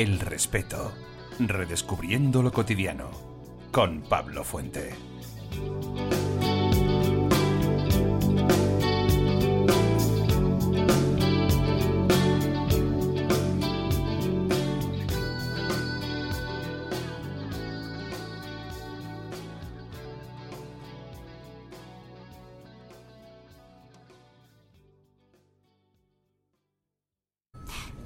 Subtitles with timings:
[0.00, 0.94] El respeto.
[1.38, 3.10] Redescubriendo lo cotidiano.
[3.70, 4.94] Con Pablo Fuente.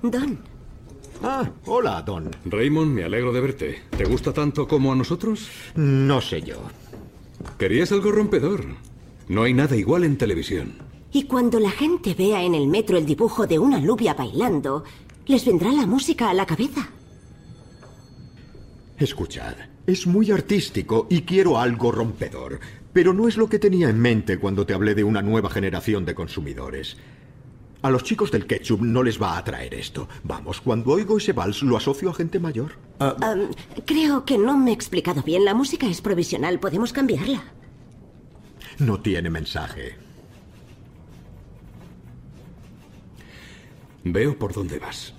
[0.02, 0.53] Don.
[1.26, 2.30] Ah, hola, Don.
[2.44, 3.82] Raymond, me alegro de verte.
[3.96, 5.48] ¿Te gusta tanto como a nosotros?
[5.74, 6.56] No sé yo.
[7.58, 8.66] Querías algo rompedor.
[9.28, 10.74] No hay nada igual en televisión.
[11.12, 14.84] Y cuando la gente vea en el metro el dibujo de una alubia bailando,
[15.26, 16.90] les vendrá la música a la cabeza.
[18.98, 19.54] Escuchad,
[19.86, 22.60] es muy artístico y quiero algo rompedor,
[22.92, 26.04] pero no es lo que tenía en mente cuando te hablé de una nueva generación
[26.04, 26.98] de consumidores.
[27.84, 30.08] A los chicos del ketchup no les va a atraer esto.
[30.22, 32.78] Vamos, cuando oigo ese vals lo asocio a gente mayor.
[32.98, 33.50] Am,
[33.84, 35.44] creo que no me he explicado bien.
[35.44, 36.58] La música es provisional.
[36.58, 37.44] Podemos cambiarla.
[38.78, 39.98] No tiene mensaje.
[44.02, 45.12] Veo por dónde vas.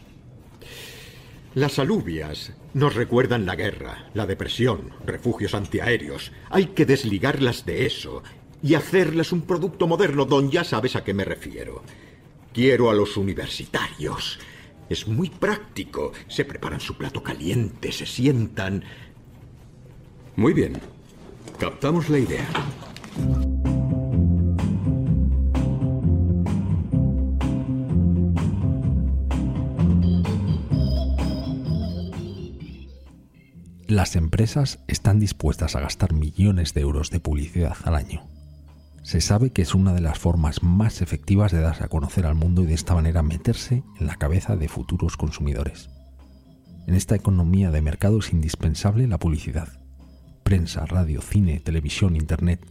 [1.54, 6.32] Las alubias nos recuerdan la guerra, la depresión, refugios antiaéreos.
[6.50, 8.24] Hay que desligarlas de eso
[8.64, 11.84] y hacerlas un producto moderno, don ya sabes a qué me refiero.
[12.56, 14.40] Quiero a los universitarios.
[14.88, 16.14] Es muy práctico.
[16.30, 18.86] Se preparan su plato caliente, se sientan.
[20.38, 20.80] Muy bien.
[21.60, 22.48] Captamos la idea.
[33.86, 38.35] Las empresas están dispuestas a gastar millones de euros de publicidad al año.
[39.06, 42.34] Se sabe que es una de las formas más efectivas de darse a conocer al
[42.34, 45.92] mundo y de esta manera meterse en la cabeza de futuros consumidores.
[46.88, 49.68] En esta economía de mercado es indispensable la publicidad.
[50.42, 52.66] Prensa, radio, cine, televisión, internet.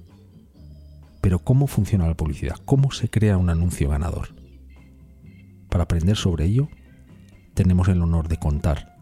[1.20, 2.56] Pero ¿cómo funciona la publicidad?
[2.64, 4.34] ¿Cómo se crea un anuncio ganador?
[5.70, 6.68] Para aprender sobre ello,
[7.54, 8.96] tenemos el honor de contar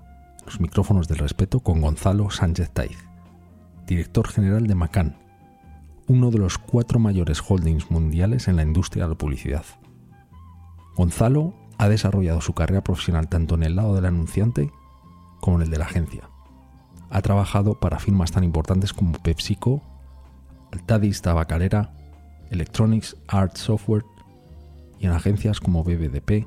[0.45, 2.99] los micrófonos del respeto con Gonzalo Sánchez Taiz,
[3.87, 5.22] director general de Macan,
[6.09, 9.65] uno de los cuatro mayores holdings mundiales en la industria de la publicidad.
[10.97, 14.71] Gonzalo ha desarrollado su carrera profesional tanto en el lado del anunciante
[15.41, 16.29] como en el de la agencia.
[17.11, 19.83] Ha trabajado para firmas tan importantes como PepsiCo,
[20.73, 21.95] Altadis Tabacalera,
[22.51, 24.05] Electronics Art Software
[24.99, 26.47] y en agencias como BBDP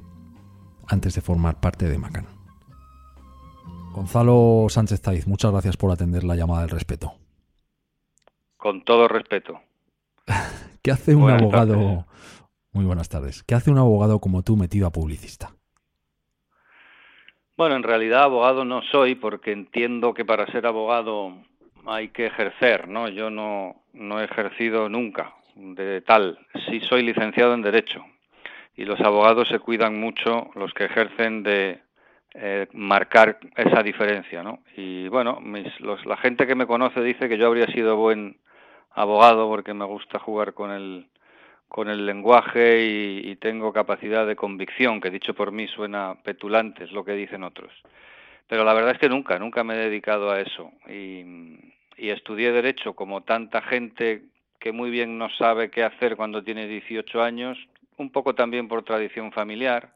[0.88, 2.28] antes de formar parte de Macan.
[3.94, 7.14] Gonzalo Sánchez Taiz, muchas gracias por atender la llamada del respeto.
[8.66, 9.62] Con todo respeto.
[10.82, 11.74] ¿Qué hace un Buenas abogado?
[11.74, 12.06] tardes.
[12.74, 13.44] Muy buenas tardes.
[13.44, 15.52] ¿Qué hace un abogado como tú metido a publicista?
[17.58, 21.34] Bueno, en realidad abogado no soy porque entiendo que para ser abogado
[21.86, 23.08] hay que ejercer, ¿no?
[23.08, 26.40] Yo no, no he ejercido nunca de tal.
[26.68, 28.04] Sí soy licenciado en Derecho
[28.76, 31.84] y los abogados se cuidan mucho, los que ejercen, de
[32.34, 34.64] eh, marcar esa diferencia, ¿no?
[34.76, 38.40] Y bueno, mis, los, la gente que me conoce dice que yo habría sido buen
[38.96, 41.08] abogado porque me gusta jugar con el,
[41.68, 46.92] con el lenguaje y, tengo capacidad de convicción, que dicho por mí suena petulante, es
[46.92, 47.72] lo que dicen otros.
[48.48, 50.72] Pero la verdad es que nunca, nunca me he dedicado a eso.
[50.88, 51.24] Y,
[51.98, 54.24] y estudié Derecho como tanta gente
[54.60, 57.58] que muy bien no sabe qué hacer cuando tiene 18 años,
[57.98, 59.94] un poco también por tradición familiar.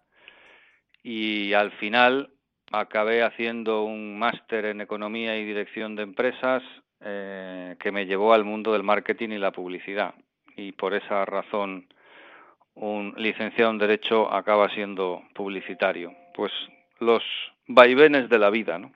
[1.01, 2.29] Y al final
[2.71, 6.61] acabé haciendo un máster en Economía y Dirección de Empresas
[7.01, 10.13] eh, que me llevó al mundo del marketing y la publicidad.
[10.55, 11.87] Y por esa razón
[12.75, 16.13] un licenciado en Derecho acaba siendo publicitario.
[16.35, 16.51] Pues
[16.99, 17.21] los
[17.67, 18.91] vaivenes de la vida, ¿no?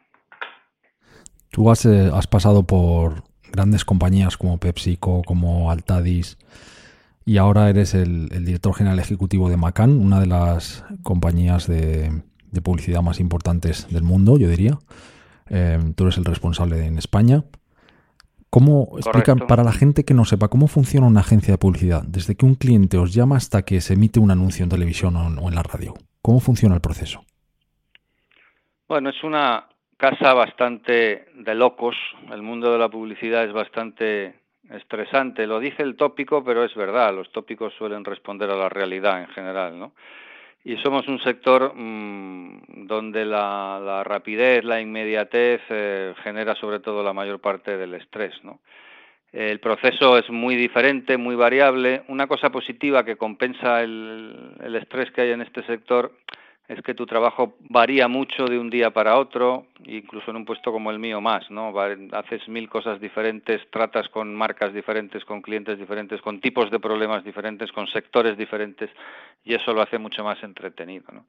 [1.51, 6.37] Tú has, eh, pasado por grandes compañías como PepsiCo, como Altadis,
[7.25, 12.61] y ahora eres el, director general ejecutivo de Macan, una de las compañías de, de
[12.61, 14.79] publicidad más importantes del mundo, yo diría.
[15.49, 17.43] Eh, tú eres el responsable en España.
[18.53, 19.47] ¿Cómo explican Correcto.
[19.47, 22.03] para la gente que no sepa cómo funciona una agencia de publicidad?
[22.05, 25.27] Desde que un cliente os llama hasta que se emite un anuncio en televisión o
[25.27, 25.95] en- o en la radio.
[26.21, 27.23] ¿Cómo funciona el proceso?
[28.87, 29.67] Bueno, es una
[29.97, 31.95] casa bastante de locos.
[32.31, 34.35] El mundo de la publicidad es bastante
[34.69, 35.47] estresante.
[35.47, 37.11] Lo dice el tópico, pero es verdad.
[37.13, 39.93] Los tópicos suelen responder a la realidad en general, ¿no?
[40.63, 47.13] Y somos un sector mmm, donde la, rapidez, la inmediatez eh, genera sobre todo la
[47.13, 48.59] mayor parte del estrés, ¿no?
[49.31, 52.03] El proceso es muy diferente, muy variable.
[52.07, 56.11] Una cosa positiva que compensa el estrés que hay en este sector
[56.67, 60.71] es que tu trabajo varía mucho de un día para otro, incluso en un puesto
[60.71, 61.73] como el mío más, ¿no?
[62.13, 67.25] Haces mil cosas diferentes, tratas con marcas diferentes, con clientes diferentes, con tipos de problemas
[67.25, 68.89] diferentes, con sectores diferentes,
[69.43, 71.25] y eso lo hace mucho más entretenido, ¿no?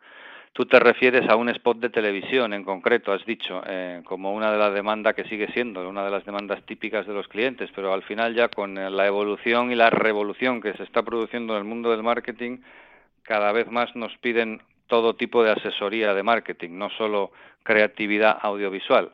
[0.53, 4.53] Tú te refieres a un spot de televisión en concreto, has dicho, eh, como una
[4.53, 7.93] de las demandas que sigue siendo, una de las demandas típicas de los clientes, pero
[7.93, 11.65] al final ya con la evolución y la revolución que se está produciendo en el
[11.65, 12.59] mundo del marketing,
[13.25, 17.33] cada vez más nos piden todo tipo de asesoría de marketing, no solo
[17.63, 19.13] creatividad audiovisual.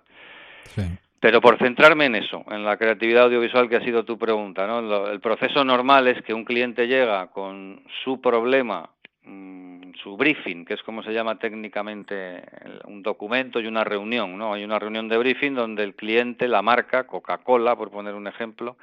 [1.21, 5.09] Pero por centrarme en eso, en la creatividad audiovisual que ha sido tu pregunta, ¿no?
[5.09, 8.89] el proceso normal es que un cliente llega con su problema,
[9.25, 12.43] mm, su briefing, que es como se llama técnicamente
[12.87, 14.55] un documento y una reunión, ¿no?
[14.55, 18.79] Hay una reunión de briefing donde el cliente, la marca, Coca-Cola, por poner un ejemplo,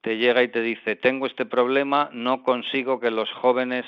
[0.00, 3.84] te llega y te dice, tengo este problema, no consigo que los jóvenes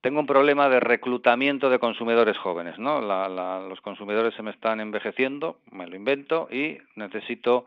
[0.00, 3.00] tengo un problema de reclutamiento de consumidores jóvenes, ¿no?
[3.00, 7.66] los consumidores se me están envejeciendo, me lo invento y necesito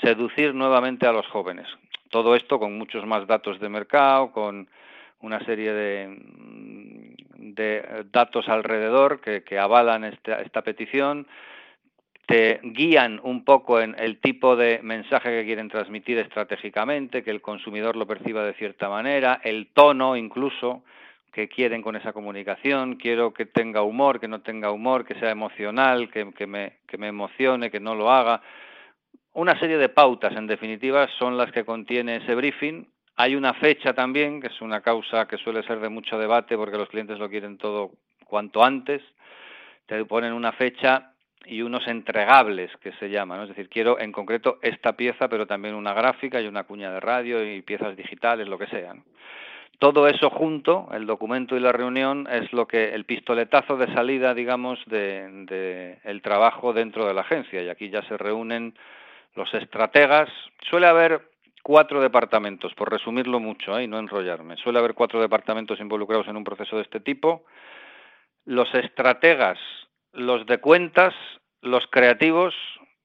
[0.00, 1.66] seducir nuevamente a los jóvenes.
[2.10, 4.68] Todo esto con muchos más datos de mercado, con
[5.20, 7.16] una serie de,
[8.12, 11.26] datos alrededor que, que avalan esta, esta petición,
[12.26, 17.40] te guían un poco en el tipo de mensaje que quieren transmitir estratégicamente, que el
[17.40, 20.82] consumidor lo perciba de cierta manera, el tono incluso,
[21.32, 25.30] que quieren con esa comunicación, quiero que tenga humor, que no tenga humor, que sea
[25.30, 28.42] emocional, que, me, emocione, que no lo haga.
[29.32, 32.86] Una serie de pautas, en definitiva, son las que contiene ese briefing.
[33.16, 36.76] Hay una fecha también, que es una causa que suele ser de mucho debate porque
[36.76, 37.92] los clientes lo quieren todo
[38.26, 39.02] cuanto antes.
[39.86, 41.12] Te ponen una fecha
[41.46, 45.74] y unos entregables que se llaman, es decir, quiero en concreto esta pieza, pero también
[45.74, 48.94] una gráfica y una cuña de radio y piezas digitales, lo que sea.
[49.82, 54.32] Todo eso junto, el documento y la reunión, es lo que el pistoletazo de salida,
[54.32, 57.60] digamos, de, el trabajo dentro de la agencia.
[57.60, 58.78] Y aquí ya se reúnen
[59.34, 60.28] los estrategas.
[60.70, 61.22] Suele haber
[61.64, 63.82] cuatro departamentos, por resumirlo mucho ¿eh?
[63.82, 64.56] y no enrollarme.
[64.56, 67.44] Suele haber cuatro departamentos involucrados en un proceso de este tipo.
[68.44, 69.58] Los estrategas,
[70.12, 71.12] los de cuentas,
[71.60, 72.54] los creativos,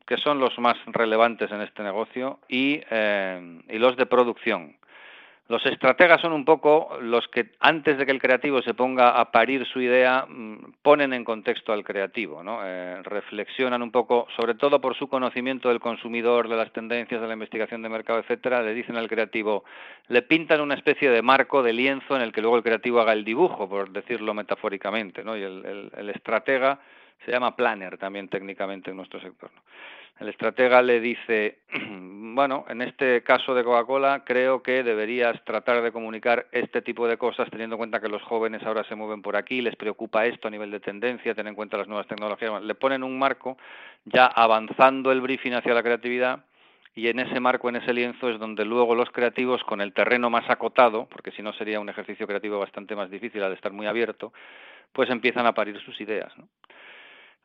[0.06, 4.78] que son los más relevantes en este negocio, y, eh, y los de producción
[5.50, 9.32] los estrategas son un poco los que antes de que el creativo se ponga a
[9.32, 12.60] parir su idea mm, ponen en contexto al creativo, ¿no?
[12.64, 17.28] Eh, reflexionan un poco, sobre todo por su conocimiento del consumidor, de las tendencias, de
[17.28, 19.64] la investigación de mercado, etcétera, le dicen al creativo,
[20.10, 23.14] le pintan una especie de marco, de lienzo en el que luego el creativo haga
[23.14, 25.38] el dibujo, por decirlo metafóricamente, ¿no?
[25.38, 26.80] Y el, el estratega
[27.26, 29.50] se llama planner también técnicamente en nuestro sector.
[30.20, 31.60] El estratega le dice,
[31.92, 37.18] bueno, en este caso de Coca-Cola creo que deberías tratar de comunicar este tipo de
[37.18, 40.48] cosas teniendo en cuenta que los jóvenes ahora se mueven por aquí, les preocupa esto
[40.48, 42.64] a nivel de tendencia, tener en cuenta las nuevas tecnologías.
[42.64, 43.58] Le ponen un marco
[44.06, 46.44] ya avanzando el briefing hacia la creatividad
[46.98, 50.32] y en ese marco, en ese lienzo, es donde luego los creativos, con el terreno
[50.32, 53.86] más acotado, porque si no sería un ejercicio creativo bastante más difícil al estar muy
[53.86, 54.34] abierto,
[54.94, 56.36] pues empiezan a parir sus ideas.
[56.40, 56.48] ¿no?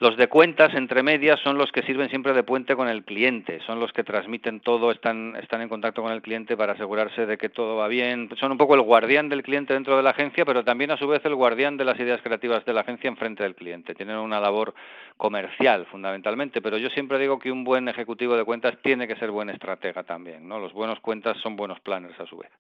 [0.02, 3.60] Los de cuentas, entre medias, son los que sirven siempre de puente con el cliente,
[3.64, 7.38] son los que transmiten todo, están, están en contacto con el cliente para asegurarse de
[7.38, 8.28] que todo va bien.
[8.40, 11.06] Son un poco el guardián del cliente dentro de la agencia, pero también a su
[11.06, 13.94] vez el guardián de las ideas creativas de la agencia en frente del cliente.
[13.94, 14.74] Tienen una labor
[15.16, 19.30] comercial fundamentalmente, pero yo siempre digo que un buen ejecutivo de cuentas tiene que ser
[19.30, 20.48] buen estratega también.
[20.48, 20.58] ¿no?
[20.58, 22.50] Los buenos cuentas son buenos planners a su vez.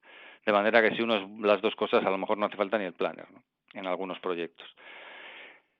[0.46, 2.78] De manera que si uno es las dos cosas, a lo mejor no hace falta
[2.78, 3.42] ni el planner ¿no?
[3.74, 4.68] en algunos proyectos.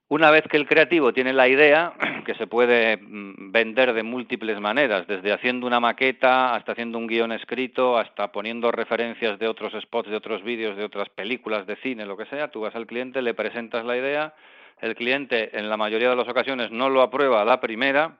[0.09, 1.93] Una vez que el creativo tiene la idea,
[2.25, 7.07] que se puede mm, vender de múltiples maneras, desde haciendo una maqueta hasta haciendo un
[7.07, 11.77] guion escrito, hasta poniendo referencias de otros spots, de otros vídeos, de otras películas, de
[11.77, 14.33] cine, lo que sea, tú vas al cliente, le presentas la idea,
[14.81, 18.17] el cliente en la mayoría de las ocasiones no lo aprueba a la primera,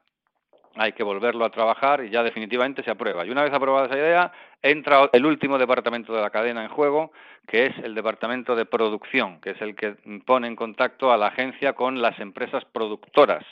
[0.76, 3.26] hay que volverlo a trabajar y ya definitivamente se aprueba.
[3.26, 7.12] Y una vez aprobada esa idea, entra el último departamento de la cadena en juego,
[7.48, 11.28] que es el departamento de producción, que es el que pone en contacto a la
[11.28, 13.44] agencia con las empresas productoras,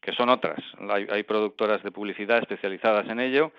[0.00, 0.58] que son otras.
[0.90, 3.52] Hay, hay productoras de publicidad especializadas en ello,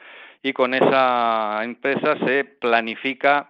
[0.43, 3.49] y con esa empresa se planifica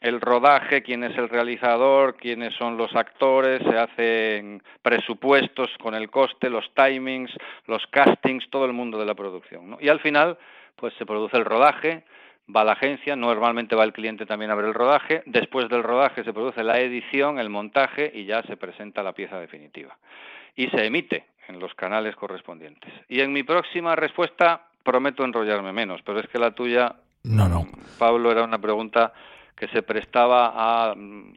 [0.00, 6.10] el rodaje, quién es el realizador, quiénes son los actores, se hacen presupuestos con el
[6.10, 7.30] coste, los timings,
[7.66, 9.76] los castings, todo el mundo de la producción.
[9.80, 10.38] Y al final,
[10.76, 12.04] pues se produce el rodaje,
[12.54, 16.24] va la agencia, normalmente va el cliente también a ver el rodaje, después del rodaje
[16.24, 19.96] se produce la edición, el montaje y ya se presenta la pieza definitiva.
[20.56, 22.92] Y se emite en los canales correspondientes.
[23.08, 27.66] Y en mi próxima respuesta prometo enrollarme menos, pero es que la tuya, no, no.
[27.98, 29.12] Pablo, era una pregunta
[29.56, 31.32] que se prestaba a mm,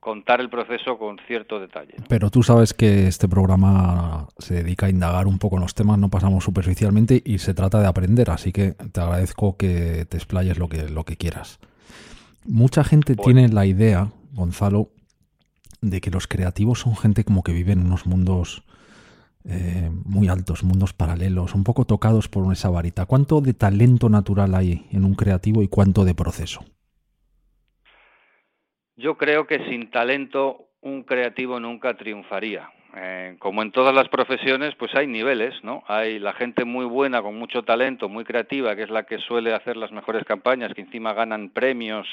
[0.00, 1.94] contar el proceso con cierto detalle.
[2.08, 5.98] Pero tú sabes que este programa se dedica a indagar un poco en los temas,
[5.98, 10.58] no pasamos superficialmente y se trata de aprender, así que te agradezco que te explayes
[10.58, 11.60] lo que, lo que quieras.
[12.44, 14.88] Mucha gente tiene la idea, Gonzalo,
[15.80, 18.64] de que los creativos son gente como que vive en unos mundos
[19.44, 23.06] eh, muy altos, mundos paralelos, un poco tocados por esa varita.
[23.06, 26.64] ¿Cuánto de talento natural hay en un creativo y cuánto de proceso?
[29.00, 32.68] Yo creo que sin talento un creativo nunca triunfaría.
[32.94, 35.82] Eh, como en todas las profesiones, pues hay niveles, ¿no?
[35.86, 39.54] Hay la gente muy buena, con mucho talento, muy creativa, que es la que suele
[39.54, 42.06] hacer las mejores campañas, que encima ganan premios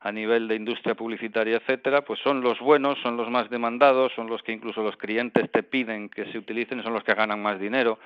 [0.00, 4.26] a nivel de industria publicitaria, etcétera, pues son los buenos, son los más demandados, son
[4.26, 7.60] los que incluso los clientes te piden que se utilicen, son los que ganan más
[7.60, 8.00] dinero.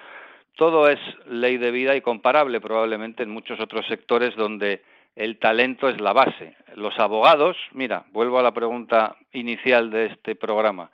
[0.57, 4.83] Todo es ley de vida y comparable probablemente en muchos otros sectores donde
[5.16, 6.56] el talento es la base.
[6.75, 10.90] Los abogados, mira, vuelvo a la pregunta inicial de este programa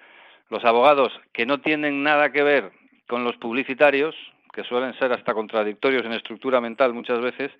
[0.52, 2.72] los abogados que no tienen nada que ver
[3.08, 4.14] con los publicitarios,
[4.52, 7.50] que suelen ser hasta contradictorios en estructura mental muchas veces,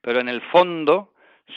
[0.00, 1.12] pero en el fondo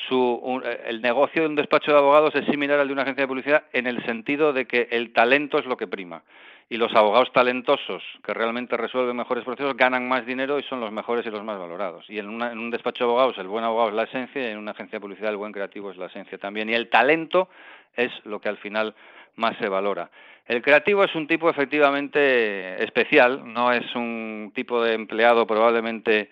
[0.09, 3.27] su, el negocio de un despacho de abogados es similar al de una agencia de
[3.29, 6.23] publicidad en el sentido de que el talento es lo que prima.
[6.71, 10.89] Y los abogados talentosos que realmente resuelven mejores procesos ganan más dinero y son los
[10.89, 12.09] mejores y los más valorados.
[12.09, 14.57] Y en, en un despacho de abogados el buen abogado es la esencia y en
[14.57, 16.69] una agencia de publicidad el buen creativo es la esencia también.
[16.69, 17.49] Y el talento
[17.93, 18.95] es lo que al final
[19.35, 20.09] más se valora.
[20.45, 26.29] El creativo es un tipo efectivamente especial, no es un tipo de empleado probablemente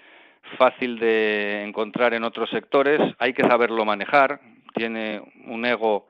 [0.58, 4.40] fácil de encontrar en otros sectores, hay que saberlo manejar,
[4.74, 6.08] tiene un ego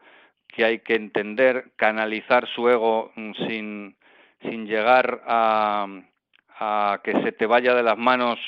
[0.48, 3.96] que hay que entender, canalizar su ego mm, sin,
[4.42, 5.88] sin llegar a,
[7.04, 8.40] que se te vaya de las manos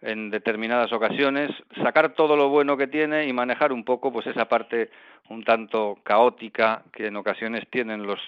[0.00, 1.50] en determinadas ocasiones,
[1.82, 4.90] sacar todo lo bueno que tiene y manejar un poco pues esa parte
[5.28, 8.20] un tanto caótica que en ocasiones tienen los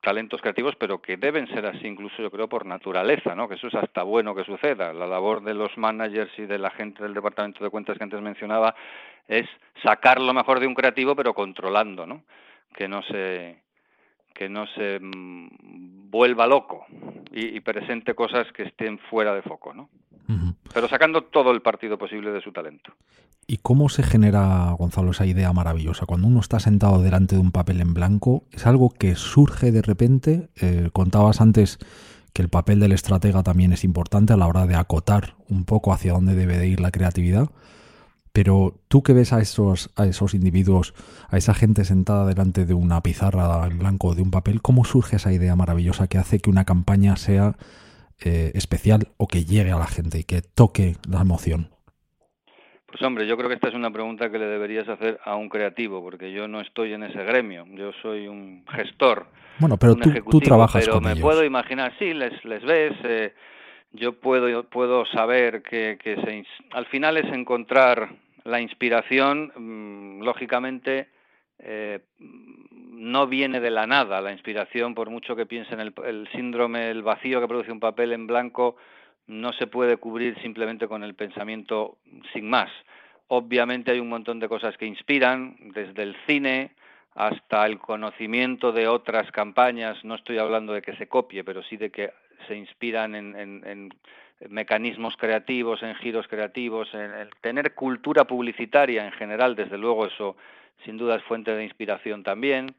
[0.00, 3.48] talentos creativos, pero que deben ser así incluso yo creo por naturaleza, ¿no?
[3.48, 4.92] Que eso es hasta bueno que suceda.
[4.92, 8.20] La labor de los managers y de la gente del departamento de cuentas que antes
[8.20, 8.74] mencionaba
[9.26, 9.48] es
[9.82, 12.22] sacar lo mejor de un creativo, pero controlando, ¿no?
[12.76, 13.56] Que no se
[14.34, 16.84] que no se mm, vuelva loco
[17.32, 19.88] y, presente cosas que estén fuera de foco, ¿no?
[20.72, 22.92] Pero sacando todo el partido posible de su talento.
[23.46, 26.06] ¿Y cómo se genera, Gonzalo, esa idea maravillosa?
[26.06, 29.82] Cuando uno está sentado delante de un papel en blanco, ¿es algo que surge de
[29.82, 30.48] repente?
[30.60, 31.78] Eh, contabas antes
[32.32, 35.92] que el papel del estratega también es importante a la hora de acotar un poco
[35.92, 37.50] hacia dónde debe de ir la creatividad.
[38.34, 40.92] Pero tú que ves a esos, a esos individuos,
[41.30, 44.84] a esa gente sentada delante de una pizarra en blanco o de un papel, ¿cómo
[44.84, 47.54] surge esa idea maravillosa que hace que una campaña sea
[48.24, 51.68] eh, especial o que llegue a la gente y que toque la emoción?
[52.86, 55.48] Pues hombre, yo creo que esta es una pregunta que le deberías hacer a un
[55.48, 59.28] creativo, porque yo no estoy en ese gremio, yo soy un gestor.
[59.60, 63.32] Bueno, pero tú, trabajas pero me puedo imaginar, sí, les, les ves, eh,
[63.92, 71.08] yo puedo, puedo saber que, que se, al final es encontrar la inspiración, mm, lógicamente,
[71.58, 74.20] eh, no viene de la nada.
[74.20, 78.12] La inspiración, por mucho que piensen el, el síndrome, el vacío que produce un papel
[78.12, 78.76] en blanco,
[79.26, 81.98] no se puede cubrir simplemente con el pensamiento
[82.32, 82.70] sin más.
[83.28, 86.72] Obviamente hay un montón de cosas que inspiran, desde el cine
[87.14, 90.04] hasta el conocimiento de otras campañas.
[90.04, 92.12] No estoy hablando de que se copie, pero sí de que
[92.48, 93.94] se inspiran en,
[94.48, 99.54] mecanismos creativos, en giros creativos, en, tener cultura publicitaria en general.
[99.56, 100.36] Desde luego eso
[100.84, 102.74] sin duda es fuente de inspiración también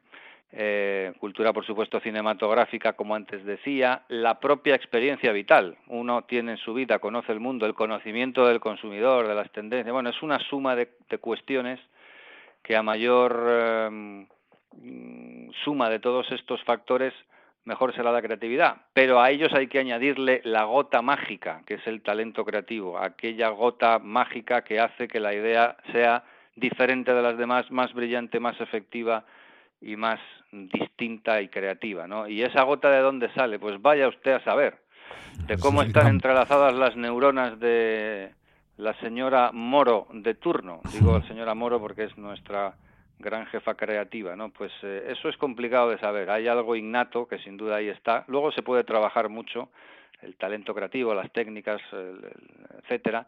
[0.52, 5.76] eh, cultura, por supuesto, cinematográfica, como antes decía, la propia experiencia vital.
[5.88, 9.92] Uno tiene en su vida, conoce el mundo, el conocimiento del consumidor, de las tendencias.
[9.92, 10.88] Bueno, es una suma de,
[11.20, 11.80] cuestiones
[12.62, 14.26] que a mayor em,
[15.64, 17.12] suma de todos estos factores,
[17.66, 18.76] mejor será la creatividad.
[18.94, 23.50] Pero a ellos hay que añadirle la gota mágica, que es el talento creativo, aquella
[23.50, 28.58] gota mágica que hace que la idea sea diferente de las demás, más brillante, más
[28.60, 29.24] efectiva
[29.80, 30.18] y más
[30.50, 32.26] distinta y creativa, ¿no?
[32.26, 34.78] Y esa gota de dónde sale, pues vaya usted a saber
[35.46, 38.32] de cómo están entrelazadas las neuronas de
[38.78, 40.80] la señora Moro de turno.
[40.92, 42.74] Digo señora Moro porque es nuestra
[43.18, 44.50] gran jefa creativa, ¿no?
[44.50, 46.30] Pues eh, eso es complicado de saber.
[46.30, 48.24] Hay algo innato que sin duda ahí está.
[48.28, 49.70] Luego se puede trabajar mucho
[50.22, 51.80] el talento creativo, las técnicas,
[52.82, 53.26] etcétera,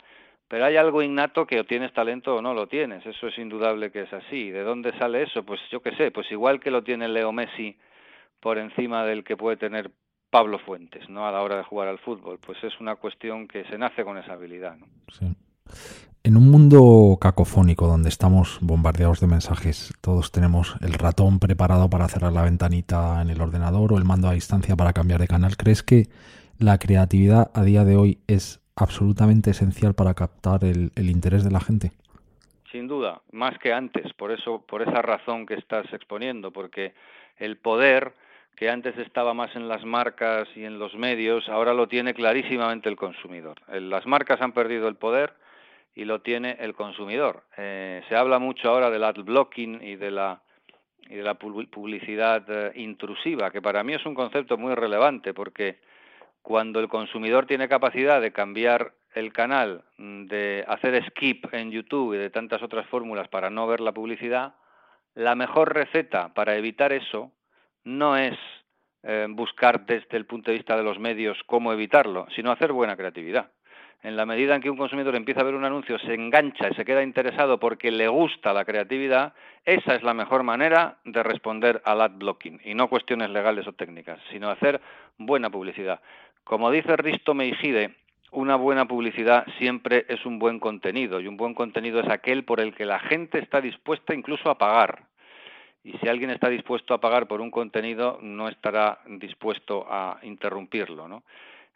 [0.49, 3.93] pero hay algo innato que o tienes talento o no lo tienes, eso es indudable
[3.93, 4.51] que es así.
[4.51, 5.45] ¿De dónde sale eso?
[5.45, 7.77] Pues yo qué sé, pues igual que lo tiene Leo Messi
[8.41, 9.91] por encima del que puede tener
[10.31, 11.27] Pablo Fuentes, ¿no?
[11.27, 14.17] A la hora de jugar al fútbol, pues es una cuestión que se nace con
[14.17, 14.87] esa habilidad, ¿no?
[15.13, 15.27] Sí.
[16.25, 22.09] En un mundo cacofónico donde estamos bombardeados de mensajes, todos tenemos el ratón preparado para
[22.09, 25.57] cerrar la ventanita en el ordenador o el mando a distancia para cambiar de canal,
[25.57, 26.09] ¿crees que
[26.59, 31.61] la creatividad a día de hoy es absolutamente esencial para captar el, interés de la
[31.61, 31.93] gente?
[32.71, 36.95] Sin duda, más que antes, por eso, por esa razón que estás exponiendo, porque
[37.39, 38.13] el poder
[38.57, 42.89] que antes estaba más en las marcas y en los medios, ahora lo tiene clarísimamente
[42.89, 43.57] el consumidor.
[43.69, 45.33] Las marcas han perdido el poder
[45.95, 47.45] y lo tiene el consumidor.
[47.57, 50.43] Eh, se habla mucho ahora del ad blocking y de la
[51.09, 55.81] y de la publicidad eh, intrusiva, que para mí es un concepto muy relevante porque
[56.43, 62.15] cuando el consumidor tiene capacidad de cambiar el canal, mm, de hacer skip en YouTube
[62.15, 64.55] y de tantas otras fórmulas para no ver la publicidad,
[65.15, 67.33] la mejor receta para evitar eso
[67.85, 68.37] no es
[69.03, 72.97] eh, buscar desde el punto de vista de los medios cómo evitarlo, sino hacer buena
[72.97, 73.51] creatividad
[74.03, 76.75] en la medida en que un consumidor empieza a ver un anuncio, se engancha y
[76.75, 81.83] se queda interesado porque le gusta la creatividad, esa es la mejor manera de responder
[81.85, 84.81] al ad blocking y no cuestiones legales o técnicas, sino hacer
[85.19, 86.01] buena publicidad.
[86.45, 87.97] Como dice Risto Meijide,
[88.31, 92.61] una buena publicidad siempre es un buen contenido y un buen contenido es aquel por
[92.61, 95.03] el que la gente está dispuesta incluso a pagar.
[95.83, 101.09] Y si alguien está dispuesto a pagar por un contenido, no estará dispuesto a interrumpirlo,
[101.09, 101.23] ¿no?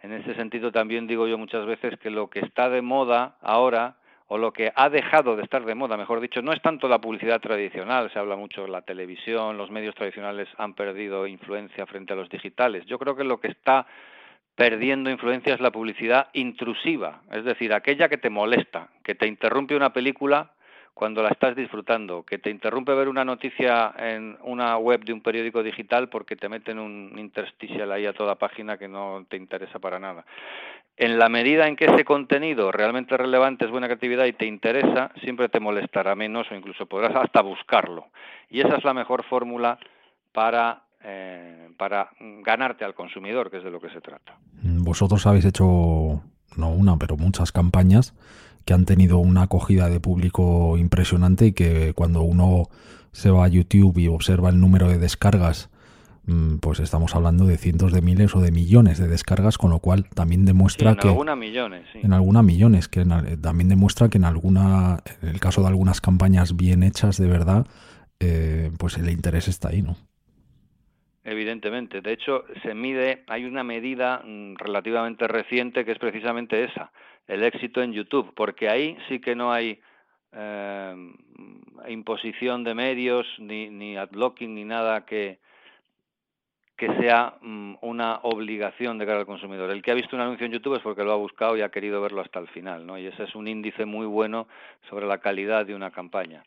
[0.02, 3.94] En ese sentido también digo yo muchas veces que lo que está de moda ahora
[4.26, 7.00] o lo que ha dejado de estar de moda, mejor dicho, no es tanto la
[7.00, 12.14] publicidad tradicional, se habla mucho de la televisión, los medios tradicionales han perdido influencia frente
[12.14, 12.84] a los digitales.
[12.86, 13.86] Yo creo que lo que está
[14.56, 19.76] perdiendo influencia es la publicidad intrusiva, es decir, aquella que te molesta, que te interrumpe
[19.76, 20.50] una película
[20.94, 25.22] cuando la estás disfrutando, que te interrumpe ver una noticia en una web de un
[25.22, 29.78] periódico digital porque te meten un interstitial ahí a toda página que no te interesa
[29.78, 30.24] para nada.
[30.96, 35.10] En la medida en que ese contenido realmente relevante es buena creatividad y te interesa,
[35.22, 38.08] siempre te molestará menos o incluso podrás hasta buscarlo.
[38.50, 39.78] Y esa es la mejor fórmula
[40.32, 42.10] para eh, para
[42.44, 44.36] ganarte al consumidor, que es de lo que se trata.
[44.62, 45.64] Vosotros habéis hecho
[46.56, 48.14] no una, pero muchas campañas
[48.64, 52.68] que han tenido una acogida de público impresionante y que cuando uno
[53.12, 55.70] se va a YouTube y observa el número de descargas,
[56.26, 59.80] mm, pues estamos hablando de cientos de miles o de millones de descargas, con lo
[59.80, 61.08] cual también demuestra que...
[61.08, 62.00] En algunas millones, sí.
[62.02, 63.04] En algunas millones, que
[63.40, 67.66] también demuestra que en alguna, en el caso de algunas campañas bien hechas de verdad,
[68.20, 69.96] eh, pues el interés está ahí, ¿no?
[71.24, 72.00] Evidentemente.
[72.00, 76.90] De hecho, se mide, hay una medida mm, relativamente reciente que es precisamente esa,
[77.26, 79.80] el éxito en YouTube, porque ahí sí que no hay
[80.32, 80.94] eh,
[81.88, 85.38] imposición de medios, ni, ni adblocking, ni nada que,
[86.76, 89.70] que sea mm, una obligación de cara al consumidor.
[89.70, 91.70] El que ha visto un anuncio en YouTube es porque lo ha buscado y ha
[91.70, 92.98] querido verlo hasta el final, ¿no?
[92.98, 94.48] Y ese es un índice muy bueno
[94.88, 96.44] sobre la calidad de una campaña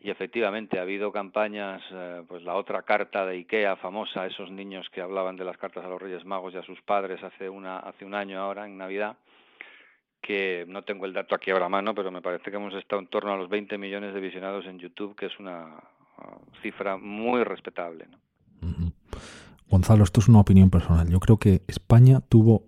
[0.00, 4.88] y efectivamente ha habido campañas, eh, pues la otra carta de Ikea famosa, esos niños
[4.90, 7.78] que hablaban de las cartas a los Reyes Magos y a sus padres hace una
[7.80, 9.16] hace un año ahora en Navidad,
[10.20, 13.00] que no tengo el dato aquí ahora a mano, pero me parece que hemos estado
[13.00, 15.66] en torno a los 20 millones de visionados en YouTube, que es una
[16.18, 18.06] uh, cifra muy respetable.
[19.68, 21.08] Gonzalo, esto es una opinión personal.
[21.08, 22.64] Yo creo que España tuvo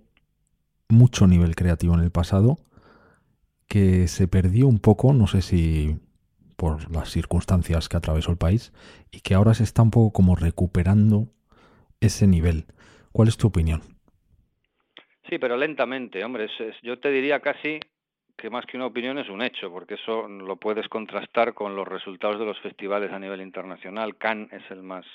[0.88, 2.58] mucho nivel creativo en el pasado,
[3.66, 5.98] que se perdió un poco, no sé si
[6.56, 8.72] por las circunstancias que atravesó el país
[9.10, 11.28] y que ahora se está un poco como recuperando
[12.00, 12.66] ese nivel.
[13.12, 13.80] ¿Cuál es tu opinión?
[15.30, 16.48] Sí, pero lentamente, hombre.
[16.82, 17.78] yo te diría casi
[18.36, 21.86] que más que una opinión es un hecho, porque eso lo puedes contrastar con los
[21.86, 24.16] resultados de los festivales a nivel internacional.
[24.16, 25.06] Cannes es el más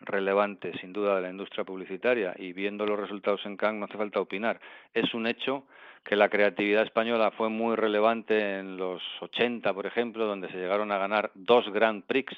[0.00, 3.98] relevante, sin duda, de la industria publicitaria y viendo los resultados en Cannes no hace
[3.98, 4.58] falta opinar.
[4.94, 5.66] Es un hecho
[6.02, 10.92] que la creatividad española fue muy relevante en los 80, por ejemplo, donde se llegaron
[10.92, 12.34] a ganar dos Grand Prix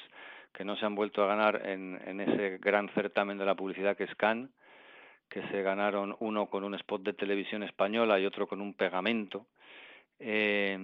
[0.51, 3.95] que no se han vuelto a ganar en, en ese gran certamen de la publicidad
[3.95, 4.49] que es Cannes,
[5.31, 9.47] que se ganaron uno con un spot de televisión española y otro con un pegamento.
[10.19, 10.77] Eh,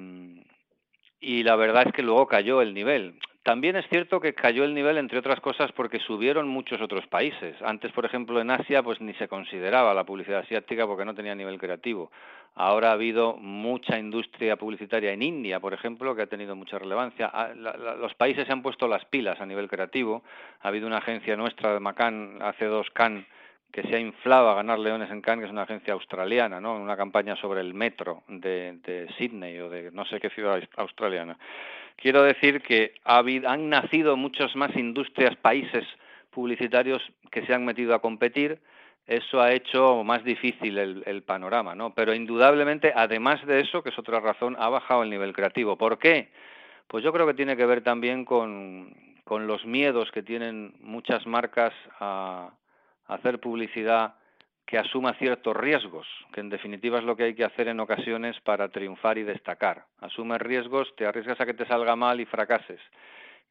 [1.20, 3.20] y la verdad es que luego cayó el nivel.
[3.44, 7.56] También es cierto que cayó el nivel, entre otras cosas, porque subieron muchos otros países.
[7.62, 11.34] Antes, por ejemplo, en Asia, pues ni se consideraba la publicidad asiática porque no tenía
[11.34, 12.12] nivel creativo.
[12.56, 17.32] Ahora ha habido mucha industria publicitaria en India, por ejemplo, que ha tenido mucha relevancia.
[17.34, 20.24] Ah, los países se han puesto las pilas a nivel creativo.
[20.62, 23.26] Ha habido una agencia nuestra de Macan, hace dos Can,
[23.72, 26.76] que se ha inflado a ganar leones en Cannes, que es una agencia australiana, ¿no?
[26.76, 31.38] Una campaña sobre el metro de, de Sydney o de no sé qué ciudad australiana.
[31.98, 35.84] Quiero decir que han nacido muchas más industrias, países
[36.30, 37.02] publicitarios
[37.32, 38.60] que se han metido a competir.
[39.08, 41.96] eso ha hecho más difícil el, panorama, ¿no?
[41.96, 45.78] Pero indudablemente, además de eso, que es otra razón, ha bajado el nivel creativo.
[45.78, 46.30] ¿Por qué?
[46.88, 51.26] Pues yo creo que tiene que ver también con, con los miedos que tienen muchas
[51.26, 52.52] marcas a
[53.08, 54.16] hacer publicidad
[54.66, 58.40] que asuma ciertos riesgos, que en definitiva es lo que hay que hacer en ocasiones
[58.42, 59.86] para triunfar y destacar.
[60.02, 62.82] Asumes riesgos, te arriesgas a que te salga mal y fracases.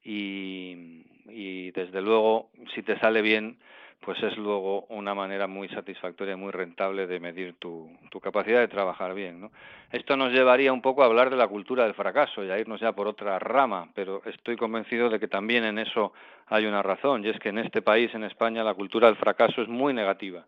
[0.05, 3.59] Y, y desde luego, si te sale bien,
[4.01, 7.91] pues es luego una manera muy satisfactoria y muy rentable de medir tu,
[8.23, 9.41] capacidad de trabajar bien.
[9.41, 9.51] ¿no?
[9.93, 12.81] Esto nos llevaría un poco a hablar de la cultura del fracaso y a irnos
[12.81, 16.13] ya por otra rama, pero estoy convencido de que también en eso
[16.47, 19.63] hay una razón, y es que en este país, en España, la cultura del fracaso
[19.63, 20.47] es muy negativa.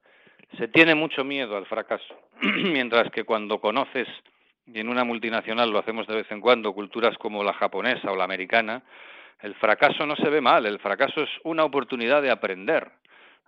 [0.57, 4.09] Se tiene mucho miedo al fracaso, mientras que cuando conoces,
[4.67, 8.17] y en una multinacional lo hacemos de vez en cuando, culturas como la japonesa o
[8.17, 8.83] la americana,
[9.41, 12.91] el fracaso no se ve mal, el fracaso es una oportunidad de aprender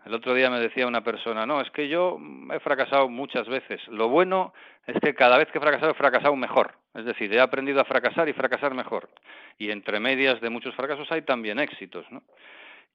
[0.05, 2.19] el otro día me decía una persona, no, es que yo
[2.53, 3.81] he fracasado muchas veces.
[3.89, 4.53] Lo bueno
[4.87, 6.73] es que cada vez que he fracasado he fracasado mejor.
[6.95, 9.11] Es decir, he aprendido a fracasar y fracasar mejor.
[9.59, 12.23] Y entre medias de muchos fracasos hay también éxitos, ¿no?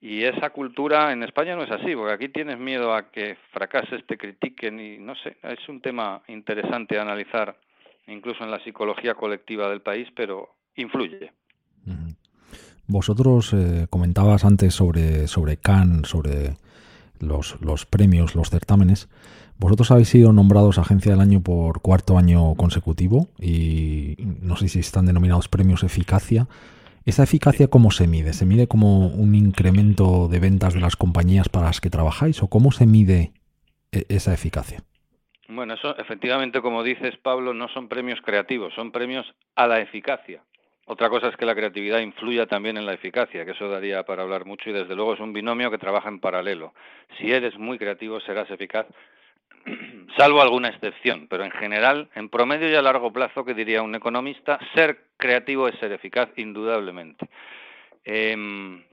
[0.01, 4.05] Y esa cultura en España no es así, porque aquí tienes miedo a que fracases,
[4.05, 7.55] te critiquen y no sé, es un tema interesante analizar
[8.07, 11.31] incluso en la psicología colectiva del país, pero influye.
[12.87, 16.55] Vosotros eh, comentabas antes sobre, sobre Cannes, sobre
[17.19, 19.10] los, los premios, los certámenes.
[19.58, 24.80] Vosotros habéis sido nombrados Agencia del Año por cuarto año consecutivo y no sé si
[24.80, 26.47] están denominados premios eficacia.
[27.06, 28.34] ¿Esa eficacia cómo se mide?
[28.34, 32.47] ¿Se mide como un incremento de ventas de las compañías para las que trabajáis o
[32.47, 33.32] cómo se mide
[33.91, 34.82] e, esa eficacia?
[35.47, 39.25] Bueno, eso efectivamente, como dices, Pablo, no son premios creativos, son premios
[39.56, 40.41] a la eficacia.
[40.87, 44.21] Otra cosa es que la creatividad influya también en la eficacia, que eso daría para
[44.21, 46.75] hablar mucho y desde luego es un binomio que trabaja en paralelo.
[47.17, 48.85] Si eres muy creativo serás eficaz,
[50.17, 53.95] salvo alguna excepción, pero en general, en promedio y a largo plazo, que diría un
[53.95, 57.29] economista, ser creativo es ser eficaz, indudablemente.
[58.03, 58.83] Em,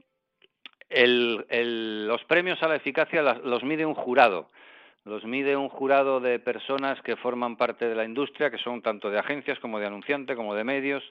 [0.89, 4.49] los premios a la eficacia los mide un jurado
[5.05, 9.09] los mide un jurado de personas que forman parte de la industria, que son tanto
[9.09, 11.03] de agencias como de anunciantes, como de medios,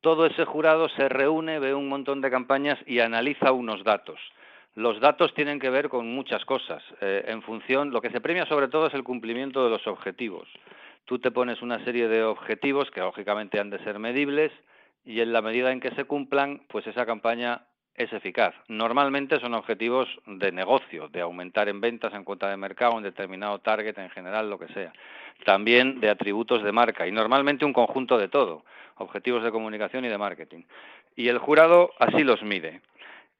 [0.00, 4.18] todo ese jurado se reúne, ve un montón de campañas y analiza unos datos.
[4.74, 6.82] Los datos tienen que ver con muchas cosas.
[7.00, 10.48] Eh, en función, lo que se premia sobre todo es el cumplimiento de los objetivos.
[11.04, 14.52] Tú te pones una serie de objetivos que lógicamente han de ser medibles
[15.04, 17.62] y en la medida en que se cumplan, pues esa campaña
[17.94, 18.54] es eficaz.
[18.68, 23.58] Normalmente son objetivos de negocio, de aumentar en ventas, en cuota de mercado, en determinado
[23.58, 24.92] target, en general, lo que sea.
[25.44, 28.64] También de atributos de marca y normalmente un conjunto de todo,
[28.96, 30.62] objetivos de comunicación y de marketing.
[31.16, 32.80] Y el jurado así los mide.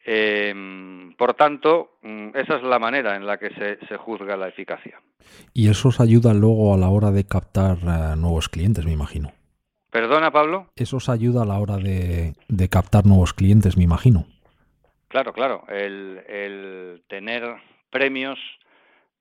[0.05, 4.49] Eh, por tanto, mm, esa es la manera en la que se, se, juzga la
[4.49, 5.01] eficacia.
[5.53, 9.33] Y eso os ayuda luego a la hora de captar eh, nuevos clientes, me imagino.
[9.91, 10.69] ¿Perdona, Pablo?
[10.77, 14.25] Eso os ayuda a la hora de, de captar nuevos clientes, me imagino.
[15.11, 15.65] Claro, claro.
[15.67, 17.43] El, el tener
[17.91, 18.39] premios,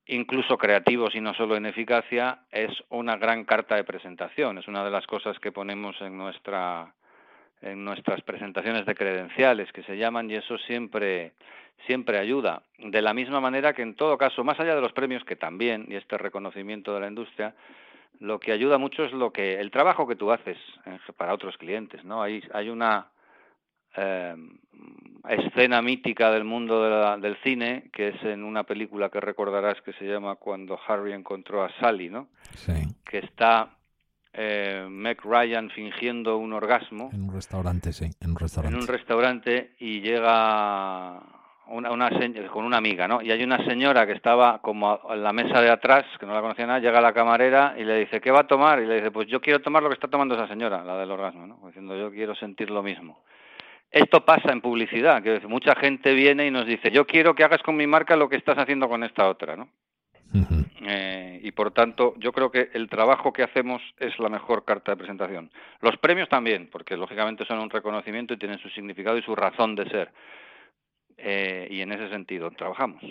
[0.06, 4.60] incluso creativos y no solo en eficacia, es una gran carta de presentación.
[4.60, 6.94] Es una de las cosas que ponemos en nuestra
[7.62, 11.34] en nuestras presentaciones de credenciales que se llaman y eso siempre
[11.88, 15.26] siempre ayuda de la misma manera que en todo caso más allá de los premios
[15.26, 17.54] que también y este reconocimiento de la industria
[18.22, 20.58] lo que ayuda mucho es lo que el trabajo que tú haces
[21.18, 23.08] para otros clientes no hay hay una
[23.96, 24.36] eh,
[25.28, 30.06] escena mítica del mundo del cine, que es en una película que recordarás que se
[30.06, 32.30] llama Cuando Harry encontró a Sally, ¿no?
[32.56, 32.74] Sí.
[33.06, 33.70] Que está
[34.34, 37.10] eh, Meg Ryan fingiendo un orgasmo.
[37.14, 38.76] En un restaurante, sí, en un restaurante.
[38.76, 41.22] En un restaurante y llega
[41.68, 42.10] una, una
[42.52, 43.22] con una amiga, ¿no?
[43.22, 46.42] Y hay una señora que estaba como en la mesa de atrás, que no la
[46.42, 48.82] conocía nada, llega la camarera y le dice, ¿qué va a tomar?
[48.82, 51.12] Y le dice, pues yo quiero tomar lo que está tomando esa señora, la del
[51.12, 51.60] orgasmo, ¿no?
[51.68, 53.20] Diciendo, yo quiero sentir lo mismo.
[53.92, 57.64] Esto pasa en publicidad, que mucha gente viene y nos dice, yo quiero que hagas
[57.64, 59.70] con mi marca lo que estás haciendo con esta otra, ¿no?
[60.82, 64.92] eh, y por tanto, yo creo que el trabajo que hacemos es la mejor carta
[64.92, 65.50] de presentación.
[65.82, 69.76] Los premios también, porque lógicamente son un reconocimiento y tienen su significado y su razón
[69.76, 70.12] de ser.
[71.18, 73.02] Eh, y en ese sentido trabajamos.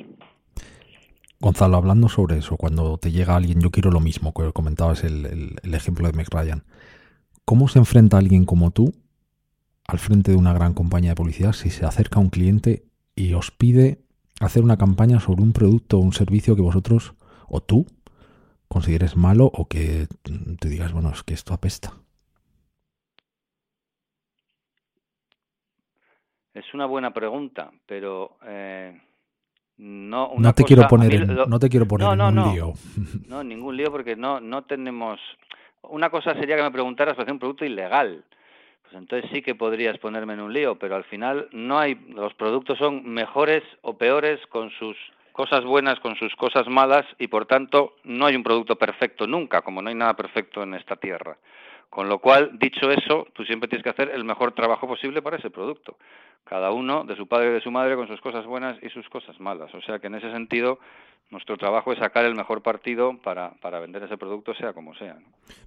[1.41, 5.27] Gonzalo, hablando sobre eso, cuando te llega alguien, yo quiero lo mismo, que comentabas el,
[5.27, 6.63] el, el ejemplo de Ryan.
[7.45, 8.93] ¿Cómo se enfrenta alguien como tú
[9.89, 12.85] al frente de una gran compañía de publicidad si se acerca un cliente
[13.17, 14.03] y os pide
[14.41, 17.15] hacer una campaña sobre un producto o un servicio que vosotros
[17.49, 17.87] o tú
[18.69, 20.07] consideres malo o que
[20.61, 21.95] te digas, bueno, es que esto apesta?
[26.53, 29.01] Es una buena pregunta, pero eh,
[29.79, 32.75] No, no te quiero poner, no te quiero poner en un lío.
[33.27, 35.19] No, ningún lío porque no, no tenemos...
[35.83, 38.25] Una cosa sería que me preguntaras hacer un producto ilegal.
[38.91, 41.95] Pues entonces sí que podrías ponerme en un lío, pero al final no hay...
[42.09, 44.97] Los productos son mejores o peores con sus
[45.33, 49.63] cosas buenas con sus cosas malas y por tanto no hay un producto perfecto nunca,
[49.63, 51.37] como no hay nada perfecto en esta tierra.
[51.91, 55.39] Con lo cual, dicho eso, tú siempre tienes que hacer el mejor trabajo posible para
[55.39, 55.97] ese producto.
[56.45, 59.09] Cada uno de su padre y de su madre con sus cosas buenas y sus
[59.09, 59.75] cosas malas.
[59.75, 60.79] O sea que en ese sentido,
[61.31, 65.17] nuestro trabajo es sacar el mejor partido para, para vender ese producto, sea como sea.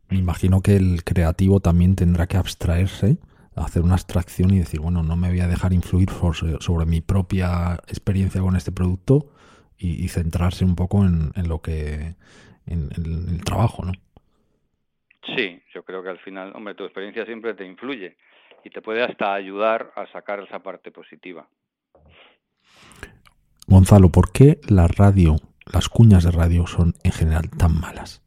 [0.09, 3.17] Me imagino que el creativo también tendrá que abstraerse,
[3.55, 6.09] hacer una abstracción y decir, bueno, no me voy a dejar influir
[6.59, 9.25] sobre mi propia experiencia con este producto
[9.77, 12.13] y, centrarse un poco en, en lo que,
[12.67, 13.93] en el trabajo, ¿no?
[15.35, 18.17] Sí, yo creo que al final, hombre, tu experiencia siempre te influye
[18.63, 21.47] y te puede hasta ayudar a sacar esa parte positiva.
[23.67, 25.35] Gonzalo, ¿por qué la radio,
[25.71, 28.21] las cuñas de radio son en general tan malas?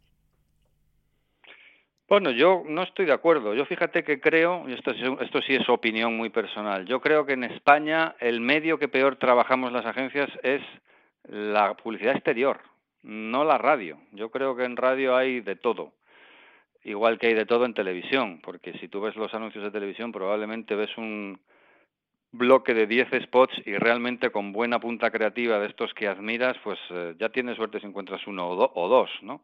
[2.09, 3.55] Bueno, yo no estoy de acuerdo.
[3.55, 7.33] Yo fíjate que creo, y esto, esto sí es opinión muy personal, yo creo que
[7.33, 10.63] en España el medio que peor trabajamos las agencias es
[11.25, 12.61] la publicidad exterior,
[13.03, 13.99] no la radio.
[14.13, 15.93] Yo creo que en radio hay de todo
[16.85, 20.13] igual que hay de todo en televisión, porque si tú ves los anuncios de televisión
[20.13, 21.39] probablemente ves un
[22.33, 26.79] bloque de 10 spots y realmente con buena punta creativa de estos que admiras, pues
[26.91, 29.43] eh, ya tienes suerte si encuentras uno o, dos, ¿no?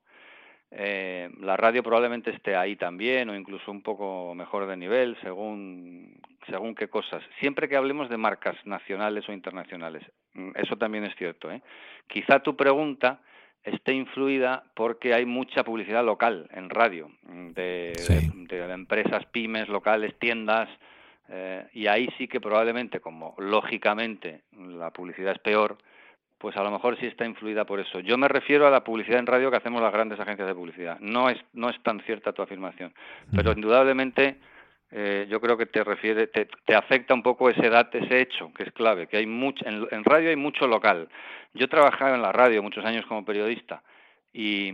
[0.72, 6.20] Eh, la radio probablemente esté ahí también o incluso un poco mejor de nivel según
[6.48, 7.22] según qué cosas.
[7.40, 11.50] Siempre que hablemos de marcas nacionales o internacionales, mm, eso también es cierto.
[11.50, 11.60] ¿eh?
[12.06, 13.20] Quizá tu pregunta
[13.64, 17.10] esté influida porque hay mucha publicidad local en radio,
[17.54, 17.92] de,
[18.72, 20.68] empresas, pymes, locales, tiendas,
[21.28, 25.78] eh, y ahí sí que probablemente, como lógicamente la publicidad es peor,
[26.38, 28.00] pues a lo mejor sí está influida por eso.
[28.00, 30.98] Yo me refiero a la publicidad en radio que hacemos las grandes agencias de publicidad.
[31.00, 32.94] No es, no es tan cierta tu afirmación,
[33.36, 34.38] pero indudablemente
[34.92, 38.64] eh, yo creo que te refiere, te, afecta un poco ese dato, ese hecho, que
[38.64, 41.08] es clave, que hay mucho, en, radio hay mucho local.
[41.54, 43.82] Yo trabajaba en la radio muchos años como periodista
[44.32, 44.72] y,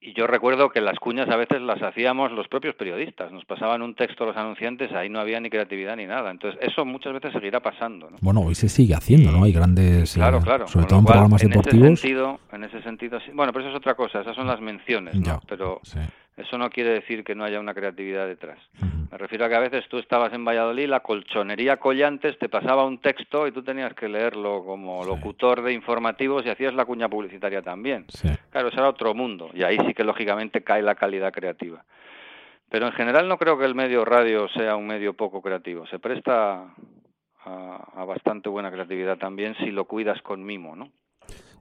[0.00, 3.82] y yo recuerdo que las cuñas a veces las hacíamos los propios periodistas, nos pasaban
[3.82, 6.32] un texto los anunciantes, ahí no había ni creatividad ni nada.
[6.32, 8.10] Entonces, eso muchas veces seguirá pasando.
[8.20, 9.44] Bueno, hoy se sigue haciendo, ¿no?
[9.44, 10.66] Hay grandes, claro, eh, claro.
[10.66, 11.86] sobre todo en programas deportivos.
[11.86, 15.14] Ese sentido, en ese sentido, bueno, pero eso es otra cosa, esas son las menciones,
[15.14, 15.40] ¿no?
[15.48, 15.80] pero
[16.36, 18.58] eso no quiere decir que no haya una creatividad detrás.
[19.10, 22.84] Me refiero a que a veces tú estabas en Valladolid, la colchonería Collantes te pasaba
[22.84, 27.08] un texto y tú tenías que leerlo como locutor de informativos y hacías la cuña
[27.08, 28.06] publicitaria también.
[28.50, 31.84] Claro, eso era otro mundo y ahí sí que lógicamente cae la calidad creativa.
[32.68, 35.86] Pero en general no creo que el medio radio sea un medio poco creativo.
[35.86, 36.74] Se presta
[37.44, 40.90] a, a bastante buena creatividad también si lo cuidas con mimo, ¿no?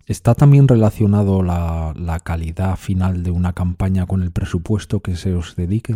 [0.08, 5.34] ¿Está también relacionado la, la, calidad final de una campaña con el presupuesto que se
[5.34, 5.94] os dedique?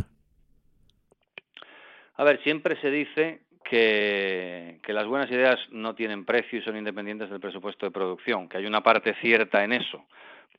[2.16, 6.78] A ver, siempre se dice que, que, las buenas ideas no tienen precio y son
[6.78, 10.06] independientes del presupuesto de producción, que hay una parte cierta en eso.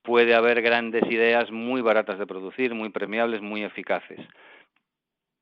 [0.02, 4.20] Puede haber grandes ideas muy baratas de producir, muy premiables, muy eficaces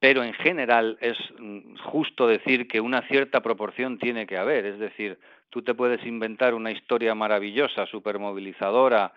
[0.01, 4.79] pero en general es mm, justo decir que una cierta proporción tiene que haber, es
[4.79, 5.19] decir,
[5.57, 9.15] tú te puedes inventar una historia maravillosa, supermovilizadora,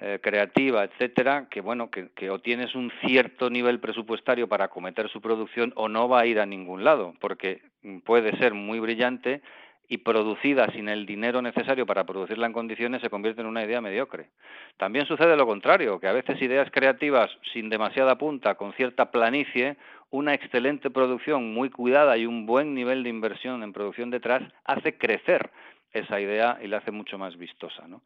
[0.00, 5.08] eh, creativa, etcétera, que bueno, que, que, o tienes un cierto nivel presupuestario para acometer
[5.08, 8.78] su producción o no va a ir a ningún lado, porque mm, puede ser muy
[8.78, 9.42] brillante
[9.88, 13.80] y producida sin el dinero necesario para producirla en condiciones se convierte en una idea
[13.80, 14.28] mediocre.
[14.76, 19.76] También sucede lo contrario, que a veces ideas creativas sin demasiada punta, con cierta planicie,
[20.10, 24.96] una excelente producción muy cuidada y un buen nivel de inversión en producción detrás hace
[24.96, 25.50] crecer
[25.92, 27.86] esa idea y la hace mucho más vistosa.
[27.88, 28.02] ¿no?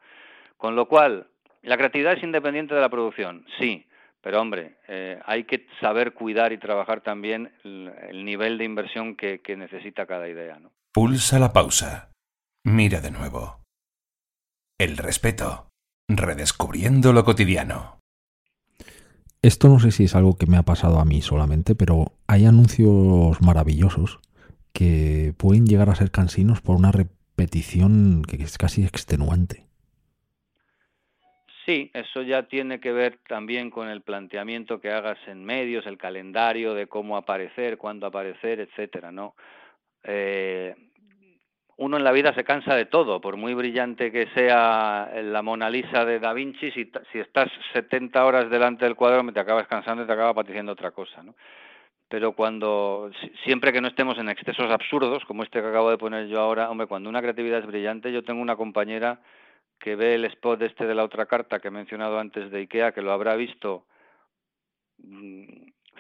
[0.57, 1.27] Con lo cual,
[1.63, 3.87] la creatividad es independiente de la producción, sí,
[4.21, 9.41] pero hombre, eh, hay que saber cuidar y trabajar también el, nivel de inversión que,
[9.41, 10.59] que necesita cada idea.
[10.59, 10.71] ¿no?
[10.93, 12.11] Pulsa la pausa.
[12.65, 13.61] Mira de nuevo.
[14.79, 15.69] El respeto.
[16.09, 17.99] Redescubriendo lo cotidiano.
[19.43, 22.47] Esto no sé si es algo que me ha pasado a mí solamente, pero hay
[22.47, 24.21] anuncios maravillosos
[24.73, 26.93] que pueden llegar a ser cansinos por una
[27.37, 29.65] repetición que es casi extenuante.
[31.67, 35.97] Sí, eso ya tiene que ver también con el planteamiento que hagas en medios, el
[35.97, 39.35] calendario de cómo aparecer, cuándo aparecer, etcétera, ¿no?
[40.05, 40.75] Eh,
[41.77, 45.71] uno en la vida se cansa de todo, por muy brillante que sea la Mona
[45.71, 50.05] Lisa de Da Vinci, si, si estás 70 horas delante del cuadro te acabas cansando
[50.05, 51.35] y te acaba paticiendo otra cosa, ¿no?
[52.09, 53.11] Pero cuando
[53.45, 56.71] siempre que no estemos en excesos absurdos como este que acabo de poner yo ahora,
[56.71, 59.21] hombre, cuando una creatividad es brillante, yo tengo una compañera
[59.79, 62.93] que ve el spot este de la otra carta que he mencionado antes de IKEA,
[62.93, 63.85] que lo habrá visto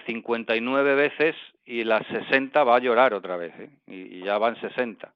[0.06, 3.70] 59 mm, veces y las 60 va a llorar otra vez, ¿eh?
[3.86, 5.12] y, ya van 60.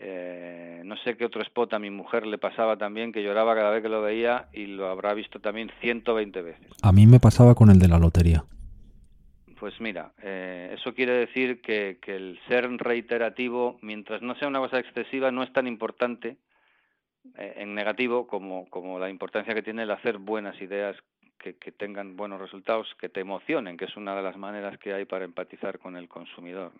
[0.00, 3.70] Eh, no sé qué otro spot a mi mujer le pasaba también, que lloraba cada
[3.70, 6.66] vez que lo veía y lo habrá visto también 120 veces.
[6.82, 8.44] A mí me pasaba con el de la lotería.
[9.58, 14.78] Pues mira, eh, eso quiere decir que, el ser reiterativo, mientras no sea una cosa
[14.78, 16.36] excesiva, no es tan importante
[17.36, 20.96] eh, en negativo como, la importancia que tiene el hacer buenas ideas
[21.38, 25.06] que, tengan buenos resultados, que te emocionen, que es una de las maneras que hay
[25.06, 26.72] para empatizar con el consumidor.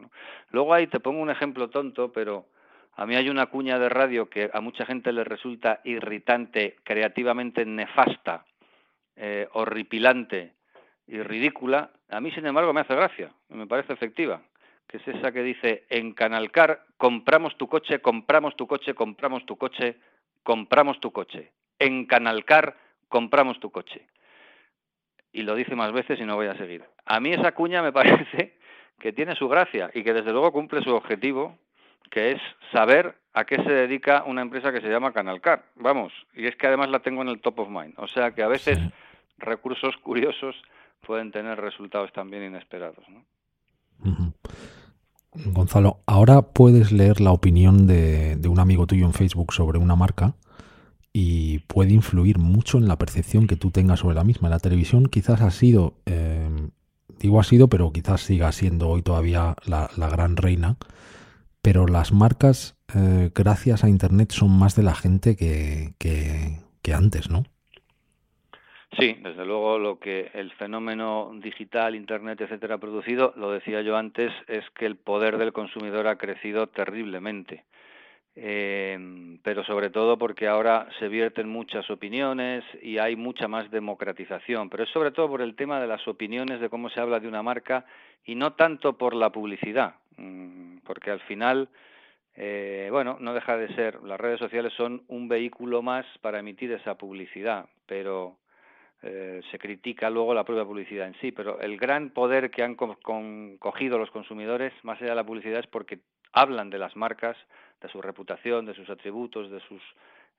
[0.51, 2.47] Luego ahí te pongo un ejemplo tonto, pero
[2.95, 7.65] a mí hay una cuña de radio que a mucha gente le resulta irritante, creativamente
[7.65, 8.45] nefasta,
[9.17, 10.58] eh, horripilante
[11.09, 11.91] y ridícula.
[12.11, 14.41] A mí, sin embargo, me hace gracia, me parece efectiva
[14.89, 19.57] que es esa que dice, en Canalcar compramos tu coche, compramos tu coche, compramos tu
[19.57, 19.97] coche,
[20.43, 21.53] compramos tu coche.
[21.79, 22.75] En Canalcar
[23.09, 24.07] compramos tu coche.
[25.31, 26.85] Y lo dice más veces y no voy a seguir.
[27.05, 28.57] A mí esa cuña me parece
[28.99, 31.59] que tiene su gracia y que desde luego cumple su objetivo,
[32.11, 32.41] que es
[32.73, 35.67] saber a qué se dedica una empresa que se llama Canalcar.
[35.77, 37.93] Vamos, y es que además la tengo en el top of mind.
[37.99, 38.79] O sea que a veces
[39.37, 40.57] recursos curiosos
[41.01, 43.05] pueden tener resultados también inesperados.
[45.33, 50.35] Gonzalo, ahora puedes leer la opinión de, un amigo tuyo en Facebook sobre una marca
[51.13, 54.49] y puede influir mucho en la percepción que tú tengas sobre la misma.
[54.49, 56.49] La televisión quizás ha sido, eh,
[57.19, 60.77] digo ha sido, pero quizás siga siendo hoy todavía la, gran reina,
[61.63, 65.95] pero las marcas, eh, gracias a Internet, son más de la gente que
[66.93, 67.45] antes, ¿no?
[68.97, 73.97] Sí, desde luego lo que el fenómeno digital, Internet, etcétera, ha producido, lo decía yo
[73.97, 77.65] antes, es que el poder del consumidor ha crecido terriblemente.
[78.41, 84.71] Eh, pero sobre todo porque ahora se vierten muchas opiniones y hay mucha más democratización,
[84.71, 87.27] pero es sobre todo por el tema de las opiniones de cómo se habla de
[87.27, 87.85] una marca
[88.25, 91.69] y no tanto por la publicidad, mm, porque al final,
[92.37, 96.71] eh, bueno, no deja de ser, las redes sociales son un vehículo más para emitir
[96.71, 98.37] esa publicidad, pero
[99.03, 102.75] eh, se critica luego la propia publicidad en sí, pero el gran poder que han
[102.75, 106.01] cogido los consumidores, más allá de la publicidad, es porque
[106.33, 107.37] hablan de las marcas,
[107.81, 109.81] de su reputación, de sus atributos, de sus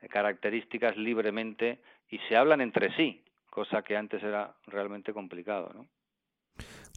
[0.02, 5.86] eh, características libremente y se hablan entre sí, cosa que antes era realmente complicado.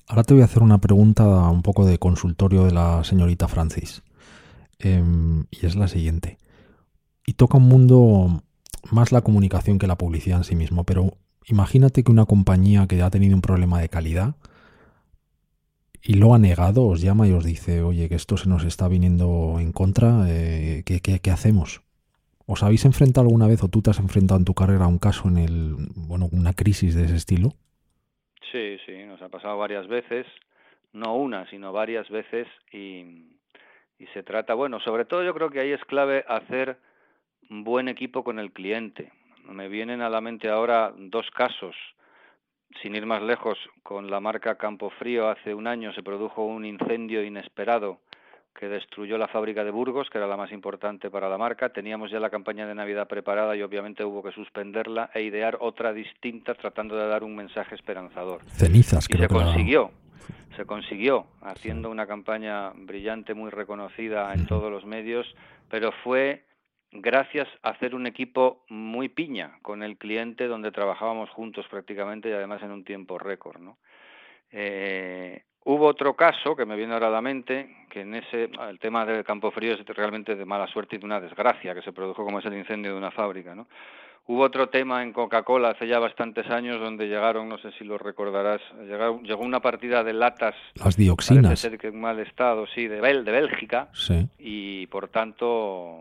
[0.09, 4.03] Ahora te voy a hacer una pregunta un poco de consultorio de la señorita Francis.
[4.79, 6.39] Em, y es la siguiente.
[7.25, 8.43] Y toca un mundo
[8.91, 13.03] más la comunicación que la publicidad en sí mismo, pero Imagínate que una compañía que
[13.03, 14.37] ha tenido un problema de calidad
[16.03, 18.89] y lo ha negado, os llama y os dice, oye, que esto se nos está
[18.89, 21.83] viniendo en contra, eh, ¿qué, qué, hacemos?
[22.47, 24.99] ¿Os habéis enfrentado alguna vez o tú te has enfrentado en tu carrera a un
[24.99, 27.51] caso en el, bueno, una crisis de ese estilo?
[28.51, 30.27] Sí, sí, nos ha pasado varias veces,
[30.93, 33.39] no una, sino varias veces y,
[33.99, 36.79] y se trata, bueno, sobre todo yo creo que ahí es clave hacer
[37.49, 39.13] un buen equipo con el cliente.
[39.49, 41.77] Me vienen a la mente ahora dos casos.
[42.81, 46.65] Sin ir más lejos, con la marca Campo Frío hace un año se produjo un
[46.65, 48.01] incendio inesperado
[48.55, 51.71] que destruyó la fábrica de Burgos, que era la más importante para la marca.
[51.71, 55.93] Teníamos ya la campaña de Navidad preparada y obviamente hubo que suspenderla e idear otra
[55.93, 58.43] distinta tratando de dar un mensaje esperanzador.
[58.47, 59.91] Cenizas, y se consiguió.
[60.57, 65.27] Se consiguió haciendo una campaña brillante, muy reconocida en todos los medios,
[65.71, 66.45] pero fue
[66.93, 72.33] gracias a hacer un equipo muy piña con el cliente donde trabajábamos juntos prácticamente y
[72.33, 73.61] además en un tiempo récord.
[73.61, 73.79] ¿no?
[74.51, 78.79] Eh, hubo otro caso que me viene ahora a la mente, que en ese, el
[78.79, 81.93] tema del campo frío es realmente de mala suerte y de una desgracia que se
[81.93, 83.55] produjo como es el incendio de una fábrica.
[83.55, 83.67] ¿no?
[84.25, 87.99] Hubo otro tema en Coca-Cola hace ya bastantes años donde llegaron, no sé si lo
[87.99, 90.55] recordarás, llegó, llegó una partida de latas.
[90.75, 91.59] Las dioxinas.
[91.59, 93.89] Ser que en mal estado, sí, de, Bel, de Bélgica.
[93.93, 94.29] Sí.
[94.39, 95.99] Y por tanto,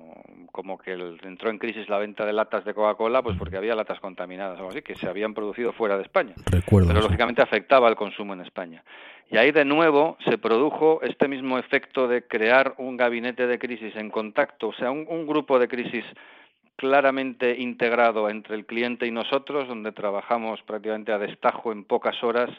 [0.51, 4.00] como que entró en crisis la venta de latas de Coca-Cola, pues porque había latas
[4.00, 6.35] contaminadas o algo así, que se habían producido fuera de España.
[6.46, 6.89] Recuerdo.
[6.89, 8.83] Pero lógicamente afectaba al consumo en España.
[9.31, 13.96] Y ahí de nuevo se produjo este mismo efecto de crear un gabinete de crisis
[13.96, 16.04] en contacto, o sea, un, un grupo de crisis
[16.76, 22.50] claramente integrado entre el cliente y nosotros, donde trabajamos prácticamente a destajo en pocas horas,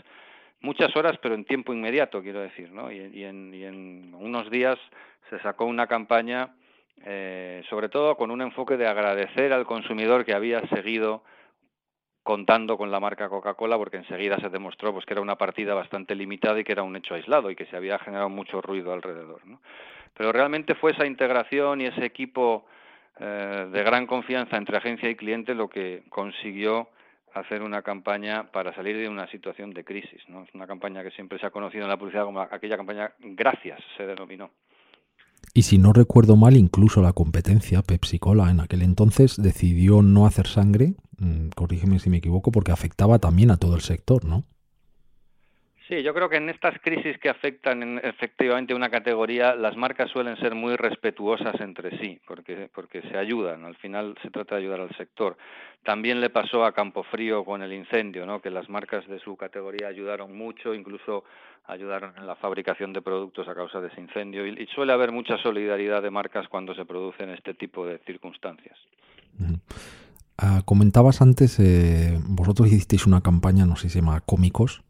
[0.60, 2.90] muchas horas, pero en tiempo inmediato, quiero decir, ¿no?
[2.90, 4.78] Y, en, unos días
[5.28, 6.54] se sacó una campaña,
[7.04, 11.24] eh, sobre todo con un enfoque de agradecer al consumidor que había seguido
[12.22, 16.14] contando con la marca Coca-Cola porque enseguida se demostró pues que era una partida bastante
[16.14, 19.44] limitada y que era un hecho aislado y que se había generado mucho ruido alrededor.
[19.44, 19.60] ¿no?
[20.14, 22.66] Pero realmente fue esa integración y ese equipo
[23.20, 26.88] eh, de gran confianza entre agencia y cliente lo que consiguió
[27.34, 30.20] hacer una campaña para salir de una situación de crisis.
[30.28, 30.42] ¿no?
[30.44, 33.80] Es una campaña que siempre se ha conocido en la publicidad como aquella campaña Gracias,
[33.96, 34.50] se denominó.
[35.54, 40.26] Y si no recuerdo mal, incluso la competencia, Pepsi Cola, en aquel entonces decidió no
[40.26, 44.44] hacer sangre, mm, corrígeme si me equivoco, porque afectaba también a todo el sector, ¿no?
[45.92, 50.38] Sí, yo creo que en estas crisis que afectan efectivamente una categoría, las marcas suelen
[50.38, 54.80] ser muy respetuosas entre sí, porque, porque se ayudan, al final se trata de ayudar
[54.80, 55.36] al sector.
[55.84, 58.40] También le pasó a Campofrío con el incendio, ¿no?
[58.40, 61.24] que las marcas de su categoría ayudaron mucho, incluso
[61.66, 65.36] ayudaron en la fabricación de productos a causa de ese incendio, y, suele haber mucha
[65.42, 68.78] solidaridad de marcas cuando se producen este tipo de circunstancias.
[70.38, 74.82] Ah, comentabas antes, eh, vosotros hicisteis una campaña, no sé si se llama Cómicos,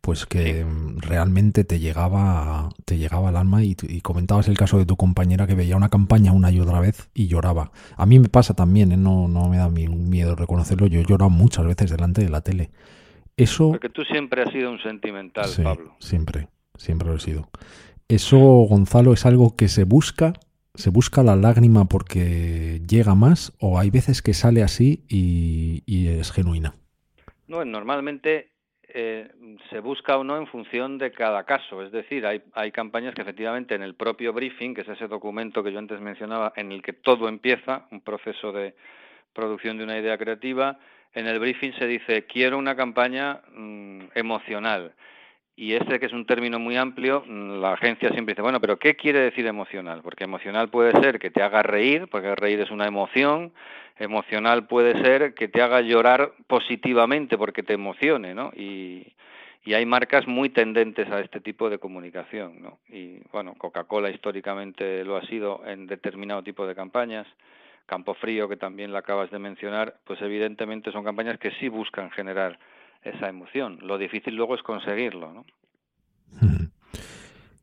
[0.00, 0.64] pues que
[0.96, 5.54] realmente te llegaba, te llegaba al alma y, comentabas el caso de tu compañera que
[5.54, 7.72] veía una campaña una y otra vez y lloraba.
[7.96, 8.96] A mí me pasa también, ¿eh?
[8.96, 12.70] no, no me da miedo reconocerlo, yo he llorado muchas veces delante de la tele.
[13.36, 13.70] Eso...
[13.70, 15.94] Porque tú siempre has sido un sentimental, Pablo.
[15.98, 17.48] Siempre, siempre lo he sido.
[18.08, 20.32] Eso, Gonzalo, es algo que se busca,
[20.74, 26.08] se busca la lágrima porque llega más o hay veces que sale así y, y
[26.08, 26.74] es genuina.
[27.46, 28.52] No, normalmente
[28.88, 29.30] eh,
[29.70, 31.82] se busca o no en función de cada caso.
[31.82, 35.62] Es decir, hay, hay campañas que efectivamente en el propio briefing, que es ese documento
[35.62, 38.74] que yo antes mencionaba, en el que todo empieza, un proceso de
[39.32, 40.78] producción de una idea creativa,
[41.14, 44.92] en el briefing se dice quiero una campaña mm, emocional
[45.58, 48.78] y ese que es un término muy amplio, mm, la agencia siempre dice, bueno, pero
[48.78, 50.02] ¿qué quiere decir emocional?
[50.04, 53.52] Porque emocional puede ser que te haga reír, porque reír es una emoción,
[53.98, 58.52] emocional puede ser que te haga llorar positivamente porque te emocione, ¿no?
[58.54, 59.14] Y,
[59.64, 62.78] y hay marcas muy tendentes a este tipo de comunicación, ¿no?
[62.88, 67.26] Y bueno, Coca-Cola históricamente lo ha sido en determinado tipo de campañas,
[67.86, 72.12] Campo Frío, que también la acabas de mencionar, pues evidentemente son campañas que sí buscan
[72.12, 72.60] generar
[73.02, 73.78] esa emoción.
[73.82, 75.44] Lo difícil luego es conseguirlo, ¿no?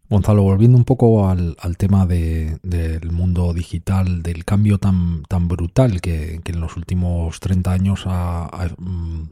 [0.10, 6.42] Gonzalo, volviendo un poco al, tema del mundo digital, del cambio tan, tan brutal que,
[6.46, 9.24] en los últimos 30 años ha, mm,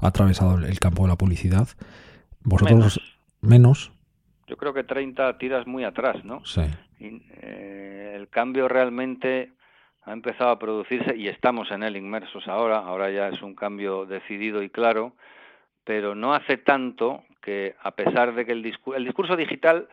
[0.00, 1.68] atravesado el campo de la publicidad,
[2.42, 3.00] vosotros
[3.40, 3.92] menos.
[4.48, 6.44] Yo creo que 30 tiras muy atrás, ¿no?
[6.44, 6.62] Sí.
[6.98, 9.52] Eh, el cambio realmente
[10.04, 14.04] ha empezado a producirse y estamos en él inmersos ahora, ahora ya es un cambio
[14.06, 15.12] decidido y claro,
[15.84, 19.88] pero no hace tanto que a pesar de que el, el discurso digital